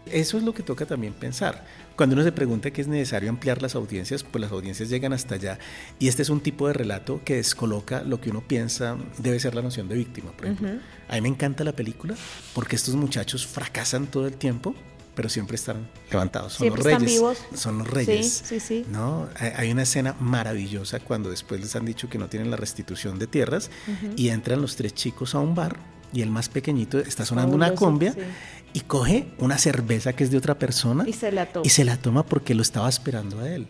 Eso 0.05 0.37
es 0.37 0.43
lo 0.43 0.53
que 0.53 0.63
toca 0.63 0.85
también 0.85 1.13
pensar. 1.13 1.65
Cuando 1.95 2.15
uno 2.15 2.23
se 2.23 2.31
pregunta 2.31 2.71
que 2.71 2.81
es 2.81 2.87
necesario 2.87 3.29
ampliar 3.29 3.61
las 3.61 3.75
audiencias, 3.75 4.23
pues 4.23 4.41
las 4.41 4.51
audiencias 4.51 4.89
llegan 4.89 5.13
hasta 5.13 5.35
allá. 5.35 5.59
Y 5.99 6.07
este 6.07 6.23
es 6.23 6.29
un 6.29 6.41
tipo 6.41 6.67
de 6.67 6.73
relato 6.73 7.21
que 7.23 7.35
descoloca 7.35 8.01
lo 8.03 8.19
que 8.19 8.31
uno 8.31 8.41
piensa 8.41 8.97
debe 9.19 9.39
ser 9.39 9.53
la 9.53 9.61
noción 9.61 9.87
de 9.87 9.95
víctima, 9.95 10.31
por 10.31 10.45
ejemplo. 10.47 10.79
A 11.07 11.15
mí 11.15 11.21
me 11.21 11.29
encanta 11.29 11.63
la 11.63 11.73
película 11.73 12.15
porque 12.53 12.75
estos 12.75 12.95
muchachos 12.95 13.45
fracasan 13.45 14.07
todo 14.07 14.25
el 14.25 14.33
tiempo, 14.33 14.73
pero 15.13 15.29
siempre 15.29 15.55
están 15.55 15.87
levantados. 16.09 16.53
Son 16.53 16.69
los 16.69 16.79
reyes. 16.79 17.03
vivos. 17.03 17.37
Son 17.53 17.77
los 17.77 17.87
reyes. 17.87 18.41
Sí, 18.43 18.59
sí, 18.59 18.59
sí. 18.59 18.85
¿no? 18.89 19.29
Hay 19.57 19.71
una 19.71 19.83
escena 19.83 20.15
maravillosa 20.19 20.99
cuando 20.99 21.29
después 21.29 21.61
les 21.61 21.75
han 21.75 21.85
dicho 21.85 22.09
que 22.09 22.17
no 22.17 22.27
tienen 22.27 22.49
la 22.49 22.57
restitución 22.57 23.19
de 23.19 23.27
tierras 23.27 23.69
y 24.15 24.29
entran 24.29 24.61
los 24.61 24.75
tres 24.75 24.95
chicos 24.95 25.35
a 25.35 25.39
un 25.39 25.53
bar 25.53 25.77
y 26.13 26.21
el 26.21 26.29
más 26.29 26.47
pequeñito 26.47 26.99
está 26.99 27.25
sonando 27.25 27.55
una 27.55 27.73
cumbia 27.73 28.15
y 28.73 28.81
coge 28.81 29.27
una 29.39 29.57
cerveza 29.57 30.13
que 30.13 30.23
es 30.23 30.31
de 30.31 30.37
otra 30.37 30.57
persona 30.57 31.03
y 31.07 31.13
se 31.13 31.31
la 31.31 31.47
toma, 31.47 31.65
y 31.65 31.69
se 31.69 31.83
la 31.83 31.97
toma 31.97 32.23
porque 32.23 32.53
lo 32.53 32.61
estaba 32.61 32.87
esperando 32.87 33.39
a 33.39 33.49
él. 33.49 33.67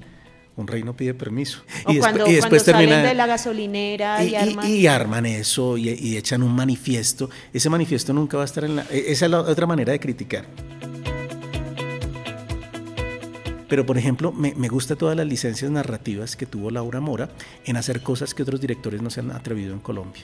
Un 0.56 0.68
rey 0.68 0.84
no 0.84 0.96
pide 0.96 1.16
permiso. 1.16 1.64
y, 1.88 1.98
cuando, 1.98 2.28
y 2.28 2.34
después 2.34 2.64
termina, 2.64 3.02
de 3.02 3.16
la 3.16 3.26
gasolinera 3.26 4.24
y, 4.24 4.36
arman. 4.36 4.70
y 4.70 4.86
arman 4.86 5.26
eso 5.26 5.78
y, 5.78 6.16
echan 6.16 6.44
un 6.44 6.54
manifiesto. 6.54 7.30
Ese 7.52 7.70
manifiesto 7.72 8.14
nunca 8.14 8.38
va 8.38 8.44
a 8.44 8.46
estar 8.46 8.64
en 8.64 8.76
la... 8.76 8.84
E, 8.92 9.12
esa 9.12 9.26
es 9.26 9.32
la 9.32 9.40
otra 9.40 9.66
manera 9.66 9.94
de 9.94 10.00
criticar. 10.00 10.46
Pero, 13.68 13.84
por 13.84 13.98
ejemplo, 13.98 14.32
me, 14.32 14.54
me 14.54 14.68
gusta 14.68 14.96
todas 14.96 15.18
las 15.18 15.26
licencias 15.26 15.72
narrativas 15.72 16.36
que 16.36 16.46
tuvo 16.46 16.70
Laura 16.70 17.00
Mora 17.00 17.30
en 17.66 17.76
hacer 17.76 18.04
cosas 18.04 18.36
que 18.36 18.44
otros 18.44 18.62
directores 18.62 19.02
no 19.02 19.10
se 19.10 19.22
han 19.22 19.32
atrevido 19.32 19.74
en 19.74 19.80
Colombia 19.80 20.22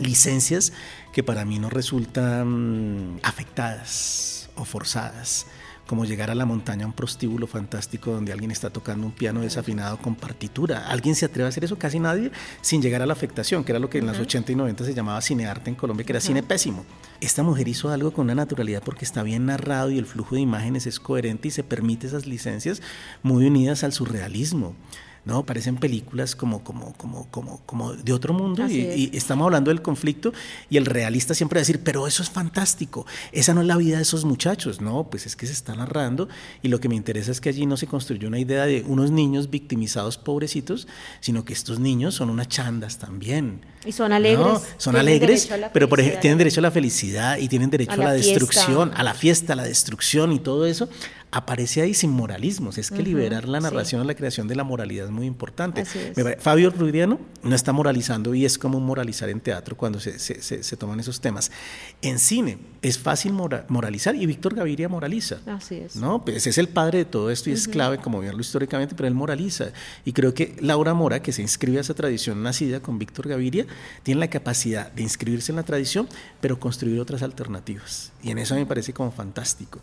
licencias 0.00 0.72
que 1.12 1.22
para 1.22 1.44
mí 1.44 1.58
no 1.58 1.70
resultan 1.70 3.20
afectadas 3.22 4.50
o 4.56 4.64
forzadas 4.64 5.46
como 5.90 6.04
llegar 6.04 6.30
a 6.30 6.36
la 6.36 6.46
montaña, 6.46 6.86
un 6.86 6.92
prostíbulo 6.92 7.48
fantástico 7.48 8.12
donde 8.12 8.30
alguien 8.30 8.52
está 8.52 8.70
tocando 8.70 9.04
un 9.08 9.12
piano 9.12 9.40
desafinado 9.40 9.98
con 9.98 10.14
partitura. 10.14 10.86
¿Alguien 10.86 11.16
se 11.16 11.24
atreve 11.24 11.46
a 11.46 11.48
hacer 11.48 11.64
eso? 11.64 11.76
Casi 11.80 11.98
nadie, 11.98 12.30
sin 12.60 12.80
llegar 12.80 13.02
a 13.02 13.06
la 13.06 13.12
afectación, 13.12 13.64
que 13.64 13.72
era 13.72 13.80
lo 13.80 13.90
que 13.90 13.98
en 13.98 14.06
las 14.06 14.20
80 14.20 14.52
y 14.52 14.54
90 14.54 14.84
se 14.84 14.94
llamaba 14.94 15.20
cinearte 15.20 15.68
en 15.68 15.74
Colombia, 15.74 16.06
que 16.06 16.12
era 16.12 16.20
cine 16.20 16.44
pésimo. 16.44 16.84
Esta 17.20 17.42
mujer 17.42 17.66
hizo 17.66 17.90
algo 17.90 18.12
con 18.12 18.26
una 18.26 18.36
naturalidad 18.36 18.84
porque 18.84 19.04
está 19.04 19.24
bien 19.24 19.46
narrado 19.46 19.90
y 19.90 19.98
el 19.98 20.06
flujo 20.06 20.36
de 20.36 20.42
imágenes 20.42 20.86
es 20.86 21.00
coherente 21.00 21.48
y 21.48 21.50
se 21.50 21.64
permite 21.64 22.06
esas 22.06 22.24
licencias 22.24 22.82
muy 23.24 23.44
unidas 23.44 23.82
al 23.82 23.92
surrealismo. 23.92 24.76
¿No? 25.24 25.44
Parecen 25.44 25.76
películas 25.76 26.34
como, 26.34 26.64
como, 26.64 26.92
como, 26.94 27.26
como, 27.30 27.60
como 27.66 27.94
de 27.94 28.12
otro 28.12 28.32
mundo 28.32 28.66
y, 28.68 29.10
estamos 29.12 29.44
hablando 29.44 29.70
del 29.70 29.82
conflicto 29.82 30.32
y 30.68 30.76
el 30.76 30.86
realista 30.86 31.34
siempre 31.34 31.58
va 31.58 31.60
a 31.60 31.62
decir, 31.62 31.80
pero 31.84 32.06
eso 32.06 32.22
es 32.22 32.30
fantástico, 32.30 33.06
esa 33.32 33.54
no 33.54 33.60
es 33.60 33.66
la 33.66 33.76
vida 33.76 33.96
de 33.96 34.02
esos 34.02 34.24
muchachos, 34.24 34.80
no, 34.80 35.08
pues 35.10 35.26
es 35.26 35.36
que 35.36 35.46
se 35.46 35.52
está 35.52 35.74
narrando 35.74 36.28
y 36.62 36.68
lo 36.68 36.80
que 36.80 36.88
me 36.88 36.96
interesa 36.96 37.30
es 37.30 37.40
que 37.40 37.48
allí 37.48 37.66
no 37.66 37.76
se 37.76 37.86
construyó 37.86 38.28
una 38.28 38.38
idea 38.38 38.66
de 38.66 38.84
unos 38.86 39.10
niños 39.10 39.50
victimizados 39.50 40.18
pobrecitos, 40.18 40.88
sino 41.20 41.44
que 41.44 41.52
estos 41.52 41.78
niños 41.80 42.14
son 42.14 42.30
unas 42.30 42.48
chandas 42.48 42.98
también. 42.98 43.60
Y 43.84 43.92
son 43.92 44.12
alegres. 44.12 44.62
Son 44.76 44.94
alegres, 44.96 45.48
pero 45.72 45.88
por 45.88 46.00
ejemplo, 46.00 46.20
tienen 46.20 46.38
derecho 46.38 46.60
a 46.60 46.62
la 46.62 46.70
felicidad 46.70 47.38
y 47.38 47.48
tienen 47.48 47.70
derecho 47.70 47.92
a, 47.92 47.96
la, 47.96 48.12
destrucción, 48.12 48.92
a 48.94 49.02
la 49.02 49.14
fiesta, 49.14 49.54
a 49.54 49.56
la 49.56 49.64
destrucción 49.64 50.32
y 50.32 50.38
todo 50.38 50.66
eso 50.66 50.88
aparece 51.32 51.82
ahí 51.82 51.94
sin 51.94 52.10
moralismos. 52.10 52.78
Es 52.78 52.90
que 52.90 53.02
liberar 53.02 53.48
la 53.48 53.60
narración, 53.60 54.06
la 54.06 54.14
creación 54.14 54.48
de 54.48 54.56
la 54.56 54.64
moralidad 54.64 55.06
es 55.06 55.12
muy 55.12 55.26
importante. 55.26 55.84
Fabio 56.38 56.70
Rudiano 56.70 57.18
no 57.42 57.54
está 57.54 57.72
moralizando 57.72 58.34
y 58.34 58.44
es 58.44 58.58
como 58.58 58.80
moralizar 58.80 59.28
en 59.28 59.40
teatro 59.40 59.76
cuando 59.76 60.00
se, 60.00 60.18
se, 60.18 60.76
toman 60.76 61.00
esos 61.00 61.20
temas. 61.20 61.50
En 62.02 62.18
cine 62.18 62.58
es 62.82 62.98
fácil 62.98 63.32
moralizar 63.32 64.16
y 64.16 64.26
Víctor 64.26 64.54
Gaviria 64.54 64.88
moraliza. 64.88 65.38
Así 65.46 65.76
es. 65.76 65.96
¿no? 65.96 66.24
Pues 66.24 66.46
es 66.46 66.58
el 66.58 66.68
padre 66.68 66.98
de 66.98 67.04
todo 67.04 67.30
esto 67.30 67.50
y 67.50 67.52
es 67.52 67.68
clave 67.68 67.98
como 67.98 68.20
verlo 68.20 68.40
históricamente, 68.40 68.94
pero 68.94 69.06
él 69.06 69.14
moraliza. 69.14 69.72
Y 70.04 70.12
creo 70.12 70.34
que 70.34 70.56
Laura 70.60 70.94
Mora, 70.94 71.22
que 71.22 71.32
se 71.32 71.42
inscribe 71.42 71.78
a 71.78 71.82
esa 71.82 71.94
tradición 71.94 72.42
nacida 72.42 72.80
con 72.80 72.98
Víctor 72.98 73.28
Gaviria, 73.28 73.66
tiene 74.02 74.20
la 74.20 74.30
capacidad 74.30 74.90
de 74.92 75.02
inscribirse 75.02 75.52
en 75.52 75.56
la 75.56 75.62
tradición, 75.62 76.08
pero 76.40 76.58
construir 76.58 77.00
otras 77.00 77.22
alternativas. 77.22 78.12
Y 78.22 78.30
en 78.30 78.38
eso 78.38 78.54
me 78.54 78.66
parece 78.66 78.92
como 78.92 79.10
fantástico. 79.10 79.80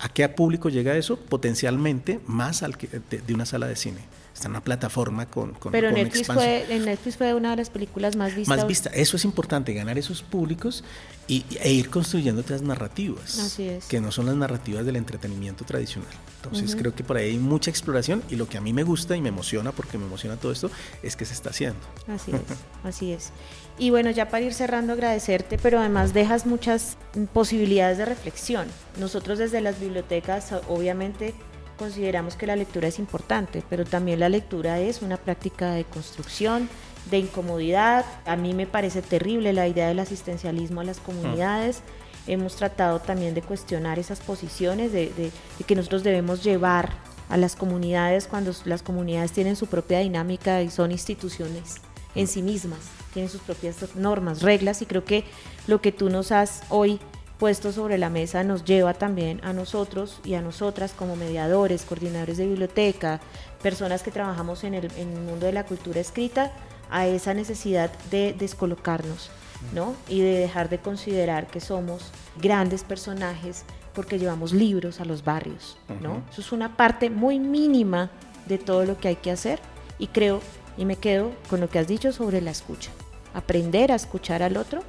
¿A 0.00 0.08
qué 0.08 0.28
público 0.28 0.68
llega 0.68 0.96
eso? 0.96 1.16
Potencialmente 1.16 2.20
más 2.26 2.62
al 2.62 2.76
que, 2.76 2.88
de 2.88 3.34
una 3.34 3.46
sala 3.46 3.66
de 3.66 3.76
cine 3.76 4.00
está 4.34 4.46
en 4.46 4.52
una 4.52 4.64
plataforma 4.64 5.26
con, 5.26 5.52
con 5.54 5.72
Pero 5.72 5.90
Netflix, 5.90 6.26
fue, 6.26 6.74
en 6.74 6.84
Netflix 6.84 7.16
fue 7.16 7.34
una 7.34 7.50
de 7.50 7.56
las 7.56 7.70
películas 7.70 8.16
más 8.16 8.34
vistas. 8.34 8.56
Más 8.56 8.66
vista. 8.66 8.90
Eso 8.90 9.16
es 9.16 9.24
importante, 9.24 9.74
ganar 9.74 9.98
esos 9.98 10.22
públicos 10.22 10.84
y, 11.26 11.44
e 11.60 11.72
ir 11.72 11.90
construyendo 11.90 12.40
otras 12.40 12.62
narrativas. 12.62 13.38
Así 13.38 13.68
es. 13.68 13.86
Que 13.86 14.00
no 14.00 14.10
son 14.12 14.26
las 14.26 14.36
narrativas 14.36 14.84
del 14.86 14.96
entretenimiento 14.96 15.64
tradicional. 15.64 16.10
Entonces 16.42 16.74
creo 16.74 16.94
que 16.94 17.04
por 17.04 17.18
ahí 17.18 17.32
hay 17.32 17.38
mucha 17.38 17.70
exploración 17.70 18.22
y 18.30 18.36
lo 18.36 18.48
que 18.48 18.56
a 18.56 18.62
mí 18.62 18.72
me 18.72 18.82
gusta 18.82 19.14
y 19.14 19.20
me 19.20 19.28
emociona, 19.28 19.72
porque 19.72 19.98
me 19.98 20.06
emociona 20.06 20.36
todo 20.36 20.52
esto, 20.52 20.70
es 21.02 21.14
que 21.14 21.26
se 21.26 21.34
está 21.34 21.50
haciendo. 21.50 21.80
Así 22.08 22.32
es, 22.32 22.40
así 22.84 23.12
es. 23.12 23.30
Y 23.78 23.90
bueno, 23.90 24.10
ya 24.10 24.28
para 24.28 24.44
ir 24.44 24.54
cerrando, 24.54 24.94
agradecerte, 24.94 25.58
pero 25.58 25.78
además 25.78 26.14
dejas 26.14 26.46
muchas 26.46 26.96
posibilidades 27.32 27.98
de 27.98 28.06
reflexión. 28.06 28.68
Nosotros 28.98 29.38
desde 29.38 29.60
las 29.60 29.78
bibliotecas, 29.78 30.52
obviamente, 30.68 31.34
consideramos 31.80 32.36
que 32.36 32.46
la 32.46 32.56
lectura 32.56 32.88
es 32.88 32.98
importante, 32.98 33.64
pero 33.70 33.86
también 33.86 34.20
la 34.20 34.28
lectura 34.28 34.80
es 34.80 35.00
una 35.00 35.16
práctica 35.16 35.72
de 35.72 35.84
construcción, 35.84 36.68
de 37.10 37.16
incomodidad. 37.16 38.04
A 38.26 38.36
mí 38.36 38.52
me 38.52 38.66
parece 38.66 39.00
terrible 39.00 39.54
la 39.54 39.66
idea 39.66 39.88
del 39.88 39.98
asistencialismo 39.98 40.82
a 40.82 40.84
las 40.84 40.98
comunidades. 40.98 41.80
Hemos 42.26 42.56
tratado 42.56 43.00
también 43.00 43.32
de 43.32 43.40
cuestionar 43.40 43.98
esas 43.98 44.20
posiciones, 44.20 44.92
de, 44.92 45.32
que 45.66 45.74
nosotros 45.74 46.04
debemos 46.04 46.44
llevar 46.44 46.90
a 47.30 47.38
las 47.38 47.56
comunidades 47.56 48.26
cuando 48.26 48.52
las 48.66 48.82
comunidades 48.82 49.32
tienen 49.32 49.56
su 49.56 49.66
propia 49.66 50.00
dinámica 50.00 50.60
y 50.60 50.68
son 50.68 50.92
instituciones 50.92 51.76
en 52.14 52.26
sí 52.26 52.42
mismas, 52.42 52.80
tienen 53.14 53.30
sus 53.30 53.40
propias 53.40 53.94
normas, 53.94 54.42
reglas 54.42 54.82
y 54.82 54.86
creo 54.86 55.04
que 55.06 55.24
lo 55.66 55.80
que 55.80 55.92
tú 55.92 56.10
nos 56.10 56.30
has 56.30 56.62
hoy 56.68 57.00
puesto 57.40 57.72
sobre 57.72 57.96
la 57.96 58.10
mesa 58.10 58.44
nos 58.44 58.64
lleva 58.64 58.92
también 58.92 59.40
a 59.42 59.54
nosotros 59.54 60.20
y 60.24 60.34
a 60.34 60.42
nosotras 60.42 60.92
como 60.92 61.16
mediadores, 61.16 61.86
coordinadores 61.86 62.36
de 62.36 62.46
biblioteca, 62.46 63.18
personas 63.62 64.02
que 64.02 64.10
trabajamos 64.10 64.62
en 64.62 64.74
el, 64.74 64.90
mundo 65.06 65.46
de 65.46 65.52
la 65.52 65.64
cultura 65.64 66.00
escrita, 66.00 66.52
a 66.90 67.06
esa 67.06 67.32
necesidad 67.32 67.90
de 68.10 68.34
descolocarnos, 68.38 69.30
¿no? 69.74 69.94
Y 70.06 70.20
de 70.20 70.38
dejar 70.38 70.68
de 70.68 70.78
considerar 70.78 71.46
que 71.46 71.60
somos 71.60 72.10
grandes 72.42 72.84
personajes 72.84 73.64
porque 73.94 74.18
llevamos 74.18 74.52
libros 74.52 75.00
a 75.00 75.06
los 75.06 75.24
barrios, 75.24 75.78
¿no? 76.02 76.22
Eso 76.30 76.42
es 76.42 76.52
una 76.52 76.76
parte 76.76 77.08
muy 77.08 77.38
mínima 77.38 78.10
de 78.46 78.58
todo 78.58 78.84
lo 78.84 78.98
que 78.98 79.08
hay 79.08 79.16
que 79.16 79.30
hacer 79.30 79.60
y 79.98 80.08
creo 80.08 80.40
y 80.76 80.84
me 80.84 80.96
quedo 80.96 81.32
con 81.48 81.60
lo 81.60 81.70
que 81.70 81.78
has 81.78 81.88
dicho 81.88 82.12
sobre 82.12 82.42
la 82.42 82.50
escucha. 82.50 82.90
Aprender 83.32 83.92
a 83.92 83.94
escuchar 83.94 84.42
al 84.42 84.58
otro 84.58 84.82